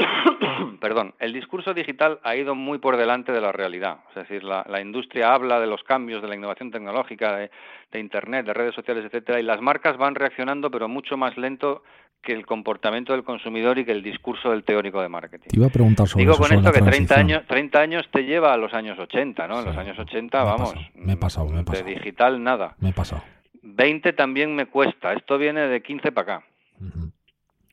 [0.80, 3.98] perdón, el discurso digital ha ido muy por delante de la realidad.
[4.10, 7.50] Es decir, la, industria habla de los cambios, de la innovación tecnológica, de,
[7.92, 11.82] de, Internet, de redes sociales, etcétera, y las marcas van reaccionando, pero mucho más lento
[12.22, 15.48] que el comportamiento del consumidor y que el discurso del teórico de marketing.
[15.48, 18.52] Te iba a preguntar sobre Digo con esto que 30 años, 30 años te lleva
[18.52, 19.60] a los años 80, ¿no?
[19.60, 20.74] en los años 80, vamos.
[20.94, 21.84] me he pasado, me he pasado.
[21.84, 22.74] De digital, nada.
[22.78, 23.22] Me he pasado.
[23.62, 25.12] 20 también me cuesta.
[25.12, 26.46] Esto viene de 15 para acá.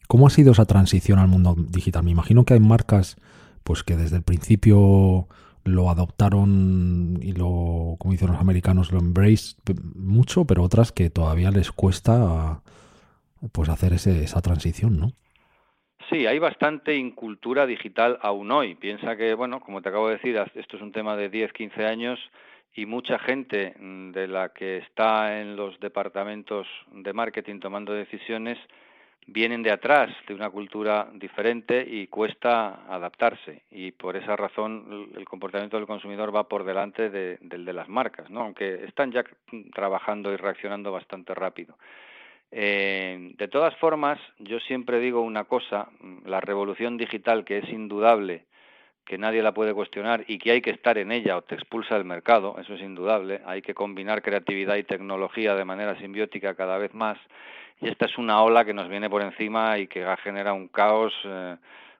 [0.07, 2.03] ¿Cómo ha sido esa transición al mundo digital?
[2.03, 3.17] Me imagino que hay marcas
[3.63, 5.27] pues que desde el principio
[5.65, 9.55] lo adoptaron y lo, como dicen los americanos, lo embrace
[9.95, 12.61] mucho, pero otras que todavía les cuesta
[13.51, 15.11] pues hacer ese, esa transición, ¿no?
[16.09, 18.75] Sí, hay bastante incultura digital aún hoy.
[18.75, 21.85] Piensa que, bueno, como te acabo de decir, esto es un tema de 10, 15
[21.85, 22.17] años
[22.73, 28.57] y mucha gente mm, de la que está en los departamentos de marketing tomando decisiones
[29.27, 33.63] vienen de atrás, de una cultura diferente y cuesta adaptarse.
[33.69, 38.29] Y por esa razón el comportamiento del consumidor va por delante del de las marcas,
[38.29, 38.41] ¿no?
[38.41, 39.23] aunque están ya
[39.73, 41.77] trabajando y reaccionando bastante rápido.
[42.51, 45.89] Eh, de todas formas, yo siempre digo una cosa,
[46.25, 48.45] la revolución digital que es indudable,
[49.05, 51.95] que nadie la puede cuestionar y que hay que estar en ella o te expulsa
[51.95, 56.77] del mercado, eso es indudable, hay que combinar creatividad y tecnología de manera simbiótica cada
[56.77, 57.17] vez más
[57.81, 61.13] y esta es una ola que nos viene por encima y que genera un caos
[61.23, 61.55] eh,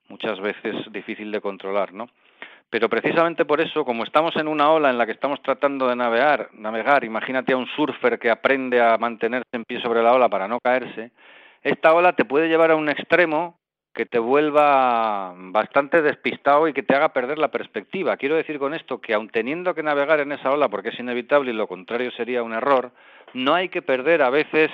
[0.09, 2.09] muchas veces difícil de controlar, ¿no?
[2.69, 5.95] Pero precisamente por eso, como estamos en una ola en la que estamos tratando de
[5.95, 10.27] navegar, navegar, imagínate a un surfer que aprende a mantenerse en pie sobre la ola
[10.27, 11.11] para no caerse,
[11.63, 13.57] esta ola te puede llevar a un extremo
[13.93, 18.17] que te vuelva bastante despistado y que te haga perder la perspectiva.
[18.17, 21.51] Quiero decir con esto que aun teniendo que navegar en esa ola porque es inevitable
[21.51, 22.91] y lo contrario sería un error,
[23.33, 24.69] no hay que perder a veces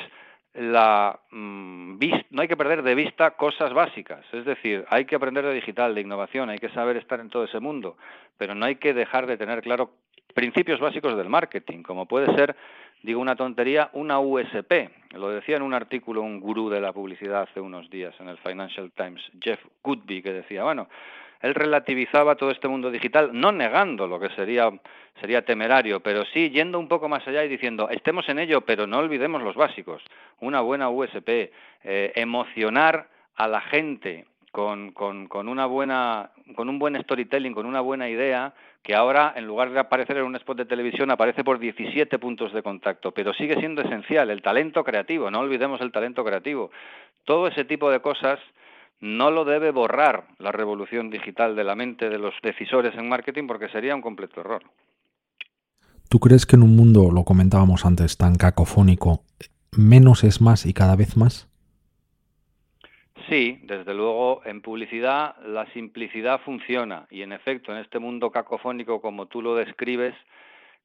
[0.53, 1.99] la mm,
[2.31, 5.95] no hay que perder de vista cosas básicas, es decir, hay que aprender de digital,
[5.95, 7.97] de innovación, hay que saber estar en todo ese mundo,
[8.37, 9.91] pero no hay que dejar de tener claro
[10.33, 12.55] principios básicos del marketing, como puede ser
[13.03, 14.89] digo una tontería, una USP.
[15.11, 18.37] Lo decía en un artículo un gurú de la publicidad hace unos días en el
[18.37, 20.87] Financial Times, Jeff Goodby, que decía, bueno,
[21.43, 24.71] él relativizaba todo este mundo digital, no negando lo que sería,
[25.19, 28.87] sería temerario, pero sí yendo un poco más allá y diciendo, estemos en ello, pero
[28.87, 30.01] no olvidemos los básicos.
[30.39, 31.51] Una buena USP,
[31.83, 37.65] eh, emocionar a la gente con, con, con, una buena, con un buen storytelling, con
[37.65, 41.43] una buena idea, que ahora, en lugar de aparecer en un spot de televisión, aparece
[41.43, 45.91] por 17 puntos de contacto, pero sigue siendo esencial, el talento creativo, no olvidemos el
[45.91, 46.71] talento creativo.
[47.25, 48.39] Todo ese tipo de cosas
[48.99, 53.47] no lo debe borrar la revolución digital de la mente de los decisores en marketing
[53.47, 54.63] porque sería un completo error.
[56.09, 59.23] ¿Tú crees que en un mundo, lo comentábamos antes, tan cacofónico,
[59.71, 61.49] menos es más y cada vez más?
[63.29, 69.01] Sí, desde luego en publicidad la simplicidad funciona y en efecto en este mundo cacofónico
[69.01, 70.13] como tú lo describes,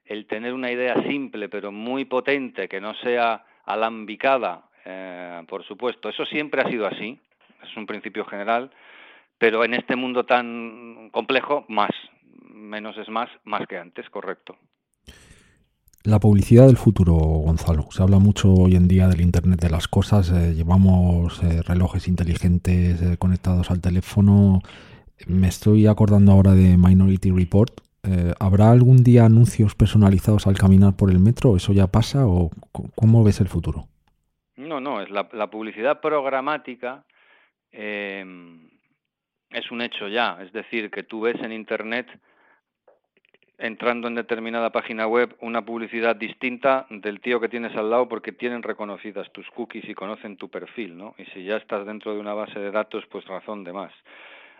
[0.04, 6.08] el tener una idea simple pero muy potente que no sea alambicada, eh, por supuesto,
[6.08, 7.18] eso siempre ha sido así,
[7.62, 8.70] es un principio general,
[9.38, 11.90] pero en este mundo tan complejo más,
[12.50, 14.56] menos es más, más que antes, correcto.
[16.04, 17.86] La publicidad del futuro, Gonzalo.
[17.90, 20.30] Se habla mucho hoy en día del Internet de las Cosas.
[20.30, 24.60] Eh, llevamos eh, relojes inteligentes eh, conectados al teléfono.
[25.26, 27.80] Me estoy acordando ahora de Minority Report.
[28.40, 31.56] ¿Habrá algún día anuncios personalizados al caminar por el metro?
[31.56, 32.50] ¿Eso ya pasa o
[32.94, 33.84] cómo ves el futuro?
[34.56, 37.04] No, no, es la, la publicidad programática
[37.72, 40.38] es un hecho ya.
[40.42, 42.08] Es decir, que tú ves en Internet
[43.58, 48.30] entrando en determinada página web una publicidad distinta del tío que tienes al lado porque
[48.30, 51.14] tienen reconocidas tus cookies y conocen tu perfil, ¿no?
[51.18, 53.92] Y si ya estás dentro de una base de datos, pues razón de más.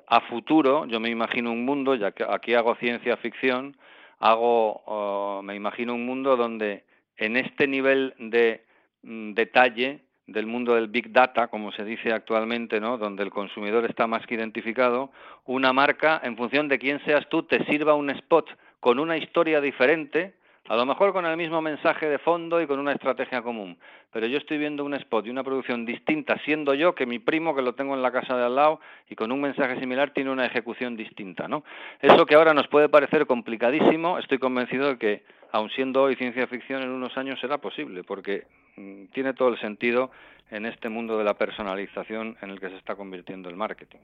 [0.09, 3.77] A futuro, yo me imagino un mundo, ya que aquí hago ciencia ficción,
[4.19, 6.85] hago, me imagino un mundo donde
[7.17, 8.65] en este nivel de
[9.03, 12.99] mm, detalle del mundo del big data, como se dice actualmente, ¿no?
[12.99, 15.11] donde el consumidor está más que identificado,
[15.47, 18.47] una marca, en función de quién seas tú, te sirva un spot
[18.79, 20.35] con una historia diferente,
[20.69, 23.79] a lo mejor con el mismo mensaje de fondo y con una estrategia común.
[24.13, 27.55] Pero yo estoy viendo un spot y una producción distinta, siendo yo que mi primo,
[27.55, 30.31] que lo tengo en la casa de al lado, y con un mensaje similar, tiene
[30.31, 31.49] una ejecución distinta.
[31.49, 31.65] ¿no?
[32.01, 36.47] Eso que ahora nos puede parecer complicadísimo, estoy convencido de que, aun siendo hoy ciencia
[36.47, 38.45] ficción, en unos años será posible, porque
[38.77, 40.11] mm, tiene todo el sentido
[40.51, 43.99] en este mundo de la personalización en el que se está convirtiendo el marketing.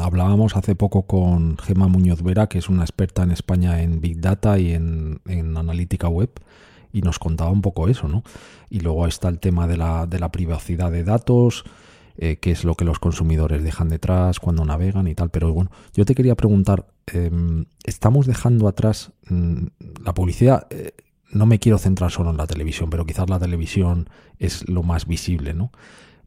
[0.00, 4.20] Hablábamos hace poco con Gema Muñoz Vera, que es una experta en España en Big
[4.20, 5.20] Data y en,
[5.56, 6.30] analítica web,
[6.92, 8.22] y nos contaba un poco eso, ¿no?
[8.68, 11.64] Y luego está el tema de la, de la privacidad de datos,
[12.16, 15.30] eh, qué es lo que los consumidores dejan detrás cuando navegan y tal.
[15.30, 19.66] Pero bueno, yo te quería preguntar, em, ¿estamos dejando atrás mm,
[20.04, 20.66] la publicidad?
[20.70, 20.92] Eh,
[21.32, 24.08] no me quiero centrar solo en la televisión, pero quizás la televisión
[24.38, 25.70] es lo más visible, ¿no?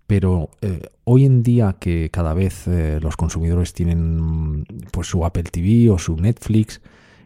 [0.07, 5.43] Pero eh, hoy en día que cada vez eh, los consumidores tienen pues su Apple
[5.43, 6.81] TV o su Netflix,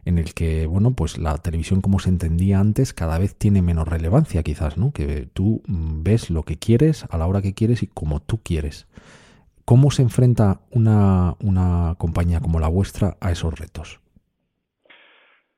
[0.06, 3.88] en el que, bueno, pues la televisión como se entendía antes cada vez tiene menos
[3.88, 4.92] relevancia quizás, ¿no?
[4.92, 8.40] Que tú mm, ves lo que quieres a la hora que quieres y como tú
[8.42, 8.88] quieres.
[9.66, 14.00] ¿Cómo se enfrenta una, una compañía como la vuestra a esos retos?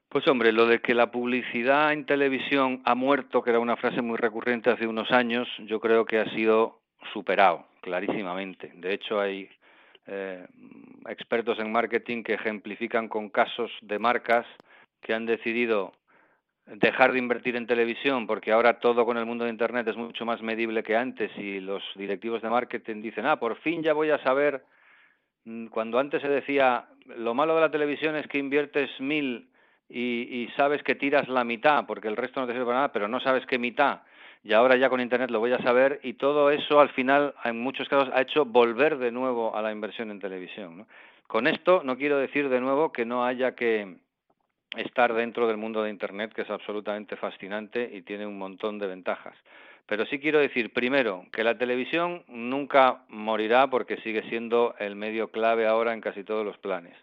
[0.10, 4.02] Pues hombre, lo de que la publicidad en televisión ha muerto, que era una frase
[4.02, 6.80] muy recurrente hace unos años, yo creo que ha sido
[7.14, 8.72] superado clarísimamente.
[8.74, 9.48] De hecho, hay
[10.08, 10.48] eh,
[11.08, 14.48] expertos en marketing que ejemplifican con casos de marcas
[15.00, 15.94] que han decidido
[16.66, 20.26] dejar de invertir en televisión porque ahora todo con el mundo de Internet es mucho
[20.26, 24.10] más medible que antes y los directivos de marketing dicen, ah, por fin ya voy
[24.10, 24.64] a saber,
[25.46, 29.50] mm, cuando antes se decía, lo malo de la televisión es que inviertes mil
[29.90, 33.08] y, sabes que tiras la mitad porque el resto no te sirve para nada, pero
[33.08, 34.02] no sabes qué mitad.
[34.44, 37.60] Y ahora ya con Internet lo voy a saber y todo eso al final, en
[37.60, 40.86] muchos casos, ha hecho volver de nuevo a la inversión en televisión.
[41.28, 43.98] Con esto no quiero decir de nuevo que no haya que
[44.78, 48.88] estar dentro del mundo de Internet, que es absolutamente fascinante y tiene un montón de
[48.88, 49.36] ventajas.
[49.88, 55.30] Pero sí quiero decir, primero, que la televisión nunca morirá porque sigue siendo el medio
[55.30, 56.96] clave ahora en casi todos los planes.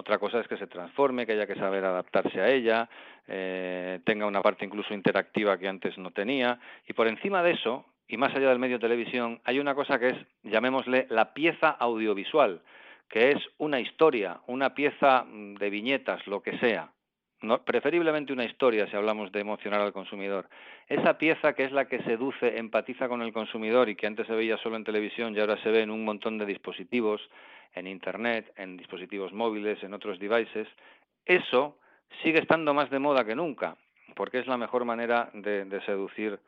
[0.00, 2.88] Otra cosa es que se transforme, que haya que saber adaptarse a ella,
[3.28, 6.58] eh, tenga una parte incluso interactiva que antes no tenía.
[6.88, 9.98] Y por encima de eso, y más allá del medio de televisión, hay una cosa
[9.98, 12.62] que es, llamémosle, la pieza audiovisual,
[13.10, 16.88] que es una historia, una pieza mm, de viñetas, lo que sea.
[17.64, 20.48] Preferiblemente una historia si hablamos de emocionar al consumidor.
[20.88, 24.34] Esa pieza que es la que seduce, empatiza con el consumidor y que antes se
[24.34, 27.20] veía solo en televisión y ahora se ve en un montón de dispositivos,
[27.74, 30.68] en Internet, en dispositivos móviles, en otros devices,
[31.24, 31.78] eso
[32.22, 33.76] sigue estando más de moda que nunca.
[34.16, 36.38] porque es la mejor manera de, seducir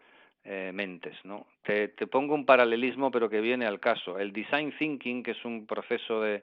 [0.44, 1.16] eh, mentes.
[1.24, 1.46] ¿no?
[1.62, 4.18] Te, pongo un paralelismo, pero que viene al caso.
[4.18, 6.42] El design thinking, que es un proceso de,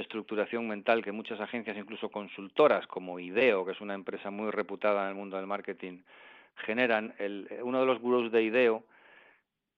[0.00, 5.04] estructuración mental que muchas agencias, incluso consultoras como IDEO, que es una empresa muy reputada
[5.04, 6.02] en el mundo del marketing,
[6.56, 7.14] generan.
[7.18, 8.84] El, uno de los gurús de IDEO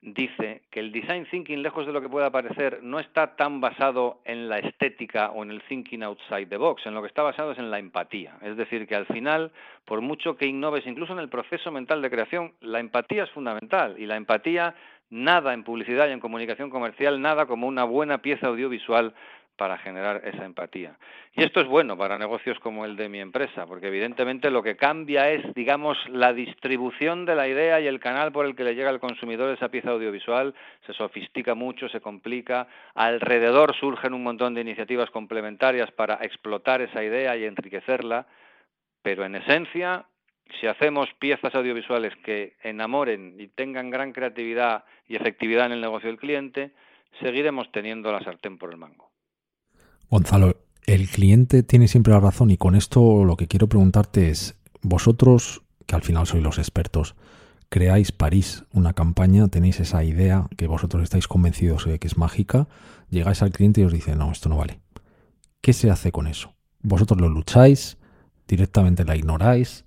[0.03, 4.21] dice que el design thinking, lejos de lo que pueda parecer, no está tan basado
[4.25, 7.53] en la estética o en el thinking outside the box, en lo que está basado
[7.53, 8.39] es en la empatía.
[8.43, 9.53] Es decir, que al final,
[9.85, 13.97] por mucho que innoves, incluso en el proceso mental de creación, la empatía es fundamental
[13.99, 14.75] y la empatía
[15.11, 19.12] nada en publicidad y en comunicación comercial, nada como una buena pieza audiovisual
[19.61, 20.97] para generar esa empatía.
[21.35, 24.79] Y esto es bueno para negocios como el de mi empresa, porque evidentemente lo que
[24.79, 28.75] cambia es, digamos, la distribución de la idea y el canal por el que le
[28.75, 30.55] llega al consumidor esa pieza audiovisual,
[30.87, 37.05] se sofistica mucho, se complica, alrededor surgen un montón de iniciativas complementarias para explotar esa
[37.05, 38.27] idea y enriquecerla,
[39.03, 40.07] pero en esencia,
[40.59, 46.09] si hacemos piezas audiovisuales que enamoren y tengan gran creatividad y efectividad en el negocio
[46.09, 46.71] del cliente,
[47.21, 49.10] seguiremos teniendo la sartén por el mango.
[50.11, 50.57] Gonzalo,
[50.87, 55.63] el cliente tiene siempre la razón y con esto lo que quiero preguntarte es, vosotros,
[55.87, 57.15] que al final sois los expertos,
[57.69, 62.67] creáis París, una campaña, tenéis esa idea que vosotros estáis convencidos de que es mágica,
[63.09, 64.81] llegáis al cliente y os dice, no, esto no vale.
[65.61, 66.55] ¿Qué se hace con eso?
[66.83, 67.97] ¿Vosotros lo lucháis?
[68.49, 69.85] ¿Directamente la ignoráis?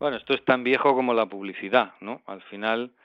[0.00, 2.20] Bueno, esto es tan viejo como la publicidad, ¿no?
[2.26, 2.96] Al final,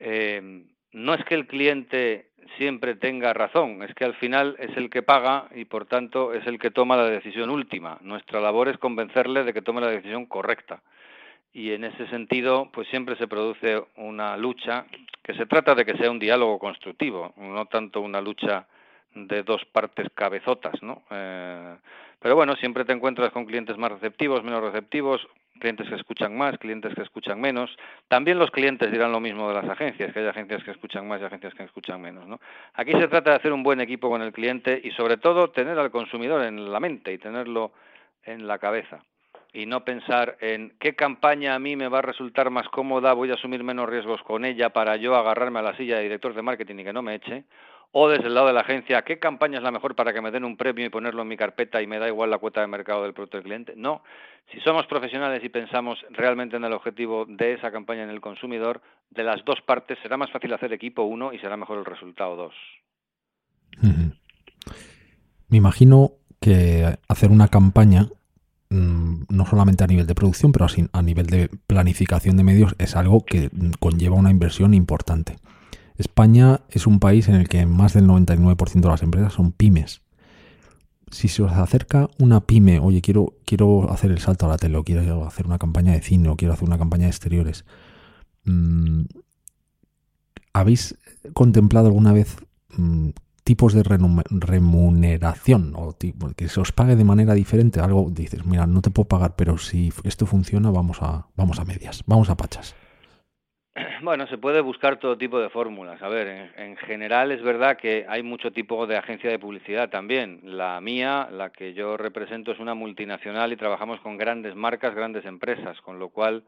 [0.00, 4.90] eh, no es que el cliente siempre tenga razón, es que al final es el
[4.90, 7.98] que paga y por tanto es el que toma la decisión última.
[8.00, 10.82] Nuestra labor es convencerle de que tome la decisión correcta.
[11.52, 14.86] Y en ese sentido, pues siempre se produce una lucha
[15.22, 18.66] que se trata de que sea un diálogo constructivo, no tanto una lucha
[19.14, 21.02] de dos partes cabezotas, ¿no?
[21.10, 21.76] Eh,
[22.20, 25.26] pero bueno, siempre te encuentras con clientes más receptivos, menos receptivos,
[25.60, 27.76] clientes que escuchan más, clientes que escuchan menos.
[28.08, 31.20] También los clientes dirán lo mismo de las agencias, que hay agencias que escuchan más
[31.20, 32.26] y agencias que escuchan menos.
[32.26, 32.40] ¿no?
[32.74, 35.78] Aquí se trata de hacer un buen equipo con el cliente y sobre todo tener
[35.78, 37.72] al consumidor en la mente y tenerlo
[38.24, 39.02] en la cabeza
[39.54, 43.30] y no pensar en qué campaña a mí me va a resultar más cómoda, voy
[43.30, 46.42] a asumir menos riesgos con ella para yo agarrarme a la silla de director de
[46.42, 47.44] marketing y que no me eche,
[47.96, 50.32] o desde el lado de la agencia, ¿qué campaña es la mejor para que me
[50.32, 52.66] den un premio y ponerlo en mi carpeta y me da igual la cuota de
[52.66, 53.74] mercado del producto del cliente?
[53.76, 54.02] No.
[54.52, 58.82] Si somos profesionales y pensamos realmente en el objetivo de esa campaña en el consumidor,
[59.10, 62.34] de las dos partes será más fácil hacer equipo uno y será mejor el resultado
[62.34, 62.54] dos.
[65.48, 68.08] Me imagino que hacer una campaña,
[68.70, 72.96] mm, no solamente a nivel de producción, pero a nivel de planificación de medios, es
[72.96, 75.36] algo que conlleva una inversión importante.
[75.96, 80.02] España es un país en el que más del 99% de las empresas son pymes.
[81.10, 84.76] Si se os acerca una pyme, oye, quiero, quiero hacer el salto a la tele,
[84.76, 87.64] o quiero hacer una campaña de cine, o quiero hacer una campaña de exteriores,
[88.44, 89.02] mm,
[90.52, 90.98] ¿habéis
[91.32, 92.36] contemplado alguna vez
[92.76, 93.10] mm,
[93.44, 95.96] tipos de remuneración o
[96.34, 97.78] que se os pague de manera diferente?
[97.78, 101.64] Algo dices, mira, no te puedo pagar, pero si esto funciona, vamos a, vamos a
[101.64, 102.74] medias, vamos a pachas.
[104.02, 106.00] Bueno, se puede buscar todo tipo de fórmulas.
[106.02, 110.40] A ver, en, general es verdad que hay mucho tipo de agencia de publicidad también.
[110.42, 115.24] La mía, la que yo represento, es una multinacional y trabajamos con grandes marcas, grandes
[115.24, 116.44] empresas, con lo cual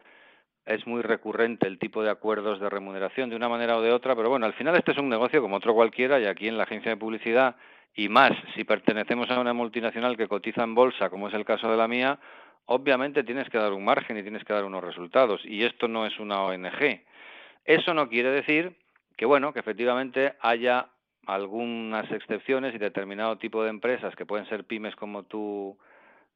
[0.67, 4.17] es muy recurrente el tipo de acuerdos de remuneración de una manera o de otra,
[4.17, 6.65] pero bueno, al final este es un negocio como otro cualquiera y aquí en la
[6.65, 7.55] agencia de publicidad
[7.95, 11.71] y más si pertenecemos a una multinacional que cotiza en bolsa, como es el caso
[11.71, 12.19] de la mía,
[12.67, 16.05] obviamente tienes que dar un margen y tienes que dar unos resultados y esto no
[16.05, 17.01] es una ONG
[17.67, 18.77] eso no quiere decir
[19.17, 20.89] que, bueno, que efectivamente haya
[21.27, 25.77] algunas excepciones y determinado tipo de empresas que pueden ser pymes como tú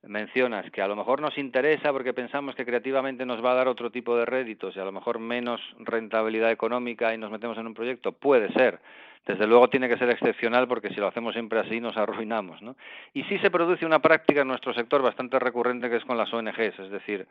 [0.02, 3.68] mencionas, que a lo mejor nos interesa porque pensamos que creativamente nos va a dar
[3.68, 7.66] otro tipo de réditos y a lo mejor menos rentabilidad económica y nos metemos en
[7.66, 8.80] un proyecto, puede ser.
[9.26, 12.62] Desde luego tiene que ser excepcional porque si lo hacemos siempre así nos arruinamos.
[12.62, 12.76] ¿no?
[13.12, 16.32] Y sí se produce una práctica en nuestro sector bastante recurrente que es con las
[16.32, 17.28] ONGs, es decir,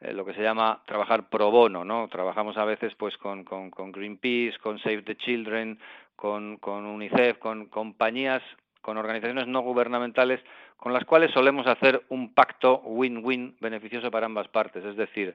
[0.00, 2.08] eh, lo que se llama trabajar pro bono, ¿no?
[2.08, 5.78] Trabajamos a veces pues con, con, Greenpeace, con Save the Children,
[6.16, 8.42] con, con UNICEF, con compañías,
[8.80, 10.40] con organizaciones no gubernamentales
[10.84, 14.84] con las cuales solemos hacer un pacto win-win beneficioso para ambas partes.
[14.84, 15.34] Es decir,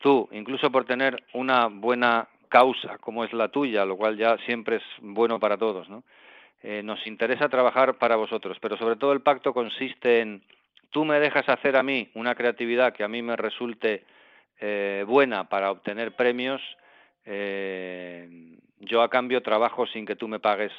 [0.00, 4.76] tú, incluso por tener una buena causa como es la tuya, lo cual ya siempre
[4.76, 6.02] es bueno para todos, ¿no?
[6.62, 10.42] Eh, nos interesa trabajar para vosotros, pero sobre todo el pacto consiste en
[10.96, 14.06] tú me dejas hacer a mí una creatividad que a mí me resulte
[14.58, 16.62] eh, buena para obtener premios,
[17.26, 20.72] eh, yo a cambio trabajo sin que tú me pagues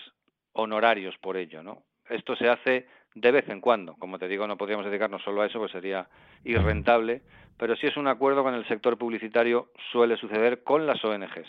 [0.54, 1.84] honorarios por ello, ¿no?
[2.10, 3.94] esto se hace de vez en cuando.
[3.94, 6.10] Como te digo, no podríamos dedicarnos solo a eso, pues sería
[6.44, 7.22] irrentable,
[7.56, 11.48] pero si es un acuerdo con el sector publicitario, suele suceder con las ONGs.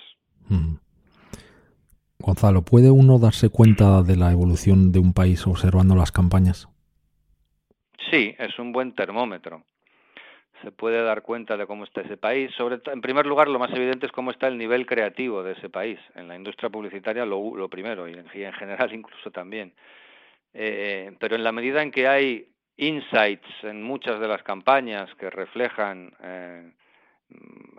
[2.19, 6.69] Gonzalo, ¿puede uno darse cuenta de la evolución de un país observando las campañas?
[8.11, 9.65] Sí, es un buen termómetro.
[10.63, 12.51] Se puede dar cuenta de cómo está ese país.
[12.57, 15.69] Sobre en primer lugar, lo más evidente es cómo está el nivel creativo de ese
[15.69, 15.99] país.
[16.15, 19.73] En la industria publicitaria, lo, lo primero, y en, general incluso también.
[20.55, 25.31] Eh, pero en la medida en que hay insights en muchas de las campañas que
[25.31, 26.73] reflejan eh,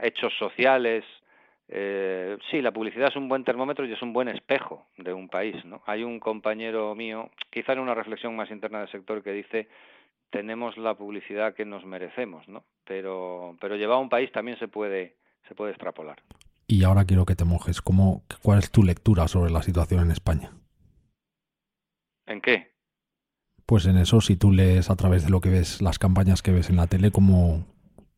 [0.01, 1.03] hechos sociales,
[1.67, 5.29] eh, sí, la publicidad es un buen termómetro y es un buen espejo de un
[5.29, 5.63] país.
[5.65, 5.81] ¿no?
[5.85, 9.67] Hay un compañero mío, quizá en una reflexión más interna del sector, que dice
[10.29, 12.63] tenemos la publicidad que nos merecemos, ¿no?
[12.85, 15.17] Pero, pero llevar a un país también se puede,
[15.47, 16.21] se puede extrapolar.
[16.67, 17.81] Y ahora quiero que te mojes.
[17.81, 20.51] ¿Cómo, ¿Cuál es tu lectura sobre la situación en España?
[22.27, 22.73] ¿En qué?
[23.65, 26.51] Pues en eso, si tú lees a través de lo que ves, las campañas que
[26.51, 27.65] ves en la tele, ¿cómo,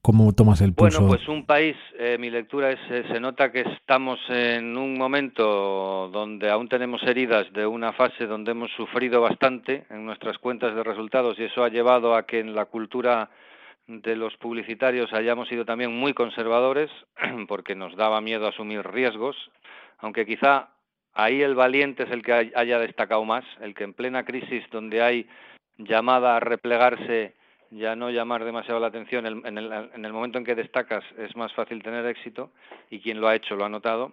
[0.03, 1.01] ¿Cómo tomas el pulso?
[1.01, 4.97] Bueno, pues un país, eh, mi lectura es, eh, se nota que estamos en un
[4.97, 10.73] momento donde aún tenemos heridas de una fase donde hemos sufrido bastante en nuestras cuentas
[10.73, 13.29] de resultados y eso ha llevado a que en la cultura
[13.85, 16.89] de los publicitarios hayamos sido también muy conservadores
[17.47, 19.35] porque nos daba miedo asumir riesgos,
[19.99, 20.69] aunque quizá
[21.13, 25.03] ahí el valiente es el que haya destacado más, el que en plena crisis donde
[25.03, 25.27] hay
[25.77, 27.35] llamada a replegarse
[27.71, 29.25] ya no llamar demasiado la atención.
[29.25, 32.51] En el, en el momento en que destacas es más fácil tener éxito
[32.89, 34.11] y quien lo ha hecho lo ha notado.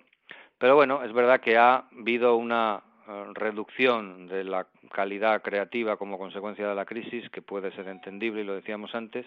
[0.59, 6.19] Pero bueno, es verdad que ha habido una eh, reducción de la calidad creativa como
[6.19, 9.25] consecuencia de la crisis, que puede ser entendible y lo decíamos antes.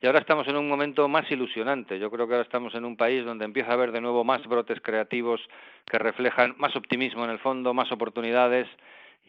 [0.00, 1.98] Y ahora estamos en un momento más ilusionante.
[1.98, 4.46] Yo creo que ahora estamos en un país donde empieza a haber de nuevo más
[4.46, 5.40] brotes creativos
[5.86, 8.68] que reflejan más optimismo en el fondo, más oportunidades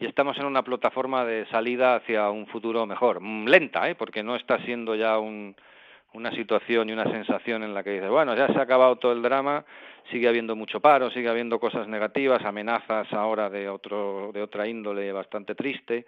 [0.00, 3.20] y estamos en una plataforma de salida hacia un futuro mejor.
[3.20, 3.94] Mm, lenta, ¿eh?
[3.94, 8.36] porque no está siendo ya una situación y una sensación en la que dices, bueno,
[8.36, 9.64] ya se ha acabado todo el drama,
[10.10, 15.12] sigue habiendo mucho paro, sigue habiendo cosas negativas, amenazas ahora de, otro, de otra índole
[15.12, 16.06] bastante triste.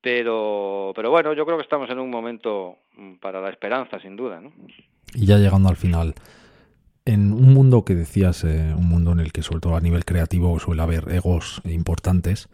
[0.00, 4.16] Pero, pero bueno, yo creo que estamos en un momento mm, para la esperanza, sin
[4.16, 4.40] duda.
[4.40, 4.52] ¿no?
[5.14, 6.14] Y ya llegando al final,
[7.04, 10.04] en un mundo que decías, eh, un mundo en el que sobre todo a nivel
[10.04, 12.48] creativo suele haber egos importantes,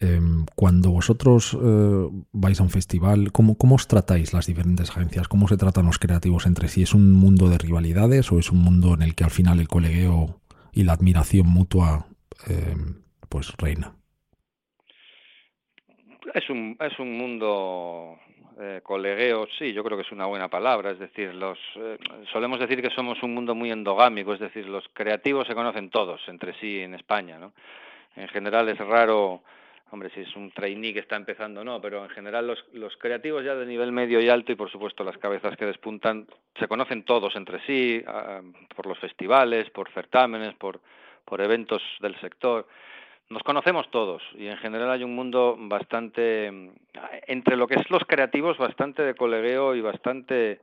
[0.00, 5.28] Em, cuando vosotros eh, vais a un festival, ¿cómo, ¿cómo, os tratáis las diferentes agencias?
[5.28, 6.82] ¿Cómo se tratan los creativos entre sí?
[6.82, 9.68] ¿Es un mundo de rivalidades o es un mundo en el que al final el
[9.68, 10.40] colegueo
[10.72, 12.06] y la admiración mutua
[12.46, 13.94] em, pues reina?
[16.34, 18.18] Es un, es un mundo
[18.60, 20.92] eh, colegueo, sí, yo creo que es una buena palabra.
[20.92, 21.98] Es decir, los eh,
[22.32, 26.20] solemos decir que somos un mundo muy endogámico, es decir, los creativos se conocen todos
[26.28, 27.52] entre sí en España, ¿no?
[28.16, 29.42] En general es raro
[29.94, 33.44] hombre, si es un trainee que está empezando, no, pero en general los, los creativos
[33.44, 36.26] ya de nivel medio y alto y por supuesto las cabezas que despuntan
[36.58, 38.42] se conocen todos entre sí, ah,
[38.74, 40.80] por los festivales, por certámenes, por,
[41.24, 42.66] por eventos del sector.
[43.30, 46.72] Nos conocemos todos y en general hay un mundo bastante,
[47.28, 50.60] entre lo que es los creativos, bastante de colegueo y bastante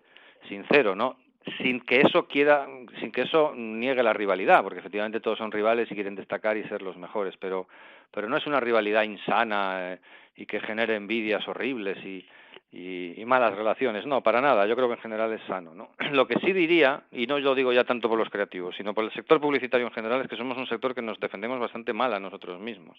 [0.49, 1.15] sincero, ¿no?
[1.57, 2.67] sin que eso quiera,
[2.99, 6.63] sin que eso niegue la rivalidad, porque efectivamente todos son rivales y quieren destacar y
[6.65, 7.67] ser los mejores, pero,
[8.12, 9.99] pero no es una rivalidad insana eh,
[10.36, 12.26] y que genere envidias horribles y,
[12.72, 15.89] y, malas relaciones, no, para nada, yo creo que en general es sano, ¿no?
[16.12, 19.03] Lo que sí diría, y no lo digo ya tanto por los creativos, sino por
[19.03, 22.14] el sector publicitario en general, es que somos un sector que nos defendemos bastante mal
[22.14, 22.97] a nosotros mismos.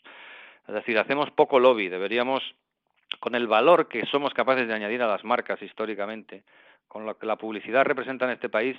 [0.68, 2.42] Es decir, hacemos poco lobby, deberíamos,
[3.18, 6.44] con el valor que somos capaces de añadir a las marcas históricamente,
[6.86, 8.76] con lo que la publicidad representa en este país,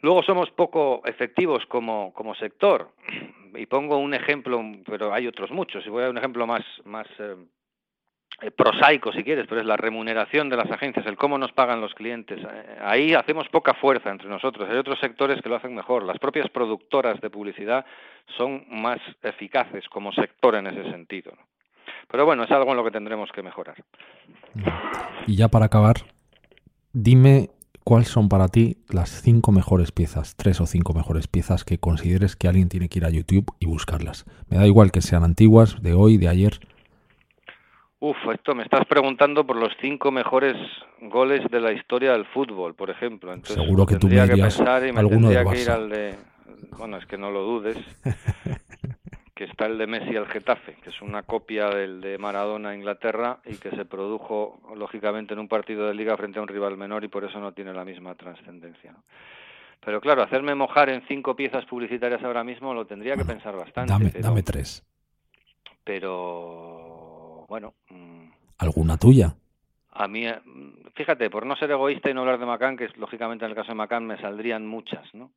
[0.00, 2.90] luego somos poco efectivos como, como sector.
[3.54, 7.06] Y pongo un ejemplo, pero hay otros muchos, y voy a un ejemplo más, más
[7.18, 7.36] eh,
[8.40, 11.80] eh, prosaico si quieres, pero es la remuneración de las agencias, el cómo nos pagan
[11.80, 12.40] los clientes.
[12.40, 14.68] Eh, ahí hacemos poca fuerza entre nosotros.
[14.70, 16.04] Hay otros sectores que lo hacen mejor.
[16.04, 17.84] Las propias productoras de publicidad
[18.36, 21.32] son más eficaces como sector en ese sentido.
[22.10, 23.76] Pero bueno, es algo en lo que tendremos que mejorar.
[25.26, 25.96] Y ya para acabar,
[26.92, 27.48] Dime
[27.84, 32.36] cuáles son para ti las cinco mejores piezas, tres o cinco mejores piezas que consideres
[32.36, 34.24] que alguien tiene que ir a YouTube y buscarlas.
[34.48, 36.60] Me da igual que sean antiguas, de hoy, de ayer.
[38.00, 40.56] Uf, esto me estás preguntando por los cinco mejores
[41.02, 43.32] goles de la historia del fútbol, por ejemplo.
[43.44, 46.14] Seguro que tú me dirías alguno de que ir al de...
[46.76, 47.76] Bueno, es que no lo dudes.
[49.42, 52.76] que está el de Messi al Getafe, que es una copia del de Maradona a
[52.76, 56.76] Inglaterra y que se produjo lógicamente en un partido de liga frente a un rival
[56.76, 58.94] menor y por eso no tiene la misma trascendencia.
[59.84, 64.20] Pero claro, hacerme mojar en cinco piezas publicitarias ahora mismo lo tendría que pensar bastante.
[64.20, 64.86] Dame, tres.
[65.82, 67.74] Pero bueno.
[67.90, 68.28] Mm,
[68.58, 69.34] ¿Alguna tuya?
[69.90, 70.38] A mí, eh,
[70.94, 73.72] fíjate, por no ser egoísta y no hablar de Macán, que lógicamente en el caso
[73.72, 75.32] de Macán me saldrían muchas, ¿no?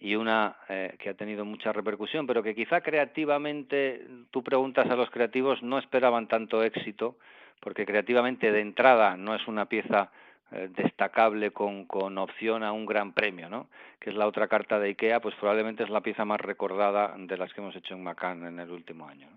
[0.00, 4.96] Y una eh, que ha tenido mucha repercusión, pero que quizá creativamente, tú preguntas a
[4.96, 7.16] los creativos, no esperaban tanto éxito,
[7.60, 10.10] porque creativamente de entrada no es una pieza
[10.52, 13.68] eh, destacable con, con opción a un gran premio, ¿no?
[14.00, 17.36] que es la otra carta de IKEA, pues probablemente es la pieza más recordada de
[17.36, 19.28] las que hemos hecho en Macan en el último año.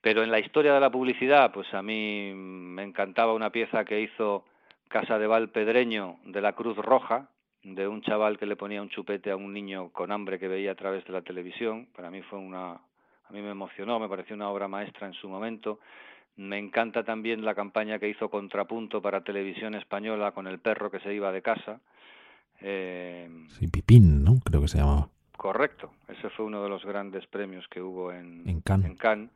[0.00, 4.00] Pero en la historia de la publicidad, pues a mí me encantaba una pieza que
[4.00, 4.44] hizo
[4.88, 7.28] Casa de Valpedreño de la Cruz Roja,
[7.74, 10.72] de un chaval que le ponía un chupete a un niño con hambre que veía
[10.72, 11.86] a través de la televisión.
[11.94, 15.28] Para mí fue una, a mí me emocionó, me pareció una obra maestra en su
[15.28, 15.80] momento.
[16.36, 21.00] Me encanta también la campaña que hizo Contrapunto para Televisión Española con el perro que
[21.00, 21.80] se iba de casa.
[22.60, 24.38] Eh, sí, Pipín, ¿no?
[24.44, 25.08] Creo que se llamaba.
[25.36, 28.98] Correcto, ese fue uno de los grandes premios que hubo en, en Cannes.
[29.00, 29.30] En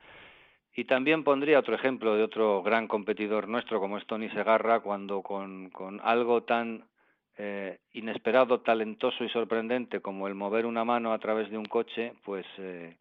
[0.74, 5.22] Y también pondría otro ejemplo de otro gran competidor nuestro, como es Tony Segarra, cuando
[5.22, 6.84] con, con algo tan
[7.44, 12.12] eh, inesperado, talentoso y sorprendente como el mover una mano a través de un coche,
[12.24, 12.94] pues eh,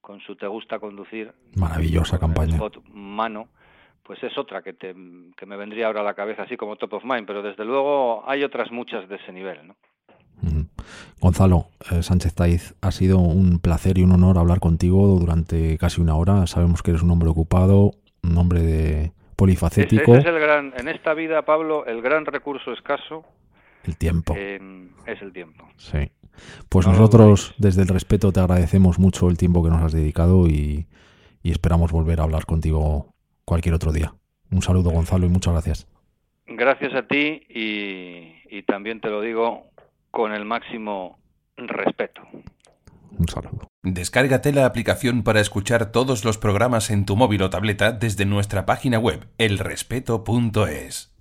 [0.00, 1.32] con su Te gusta conducir.
[1.56, 2.56] Maravillosa campaña.
[2.92, 3.48] mano,
[4.04, 4.94] pues es otra que, te,
[5.36, 8.22] que me vendría ahora a la cabeza así como top of mind, pero desde luego
[8.24, 9.74] hay otras muchas de ese nivel, ¿no?
[11.20, 16.00] Gonzalo eh, Sánchez Taiz, ha sido un placer y un honor hablar contigo durante casi
[16.00, 16.46] una hora.
[16.46, 20.14] Sabemos que eres un hombre ocupado, un hombre de polifacético.
[20.14, 23.24] es el gran, en esta vida, Pablo, el gran recurso escaso.
[23.88, 24.34] El tiempo.
[24.36, 25.66] es el tiempo.
[25.78, 26.10] Sí.
[26.68, 30.86] Pues nosotros, desde el respeto, te agradecemos mucho el tiempo que nos has dedicado y,
[31.42, 33.14] esperamos volver a hablar contigo
[33.46, 34.12] cualquier otro día.
[34.50, 35.88] Un saludo, Gonzalo, y muchas gracias.
[36.46, 39.62] Gracias a ti y, y también te lo digo
[40.10, 41.18] con el máximo
[41.56, 42.20] respeto.
[43.18, 43.68] Un saludo.
[43.82, 48.66] Descárgate la aplicación para escuchar todos los programas en tu móvil o tableta desde nuestra
[48.66, 51.14] página web elrespeto.es.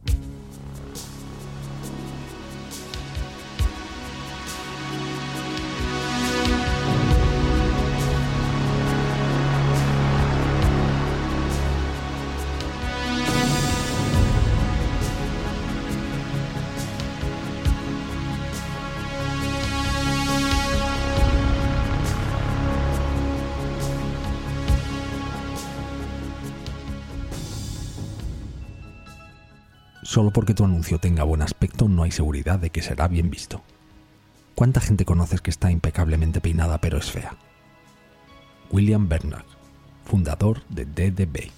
[30.18, 33.62] Solo porque tu anuncio tenga buen aspecto no hay seguridad de que será bien visto.
[34.56, 37.36] ¿Cuánta gente conoces que está impecablemente peinada pero es fea?
[38.72, 39.46] William Bernard,
[40.06, 41.52] fundador de DDB.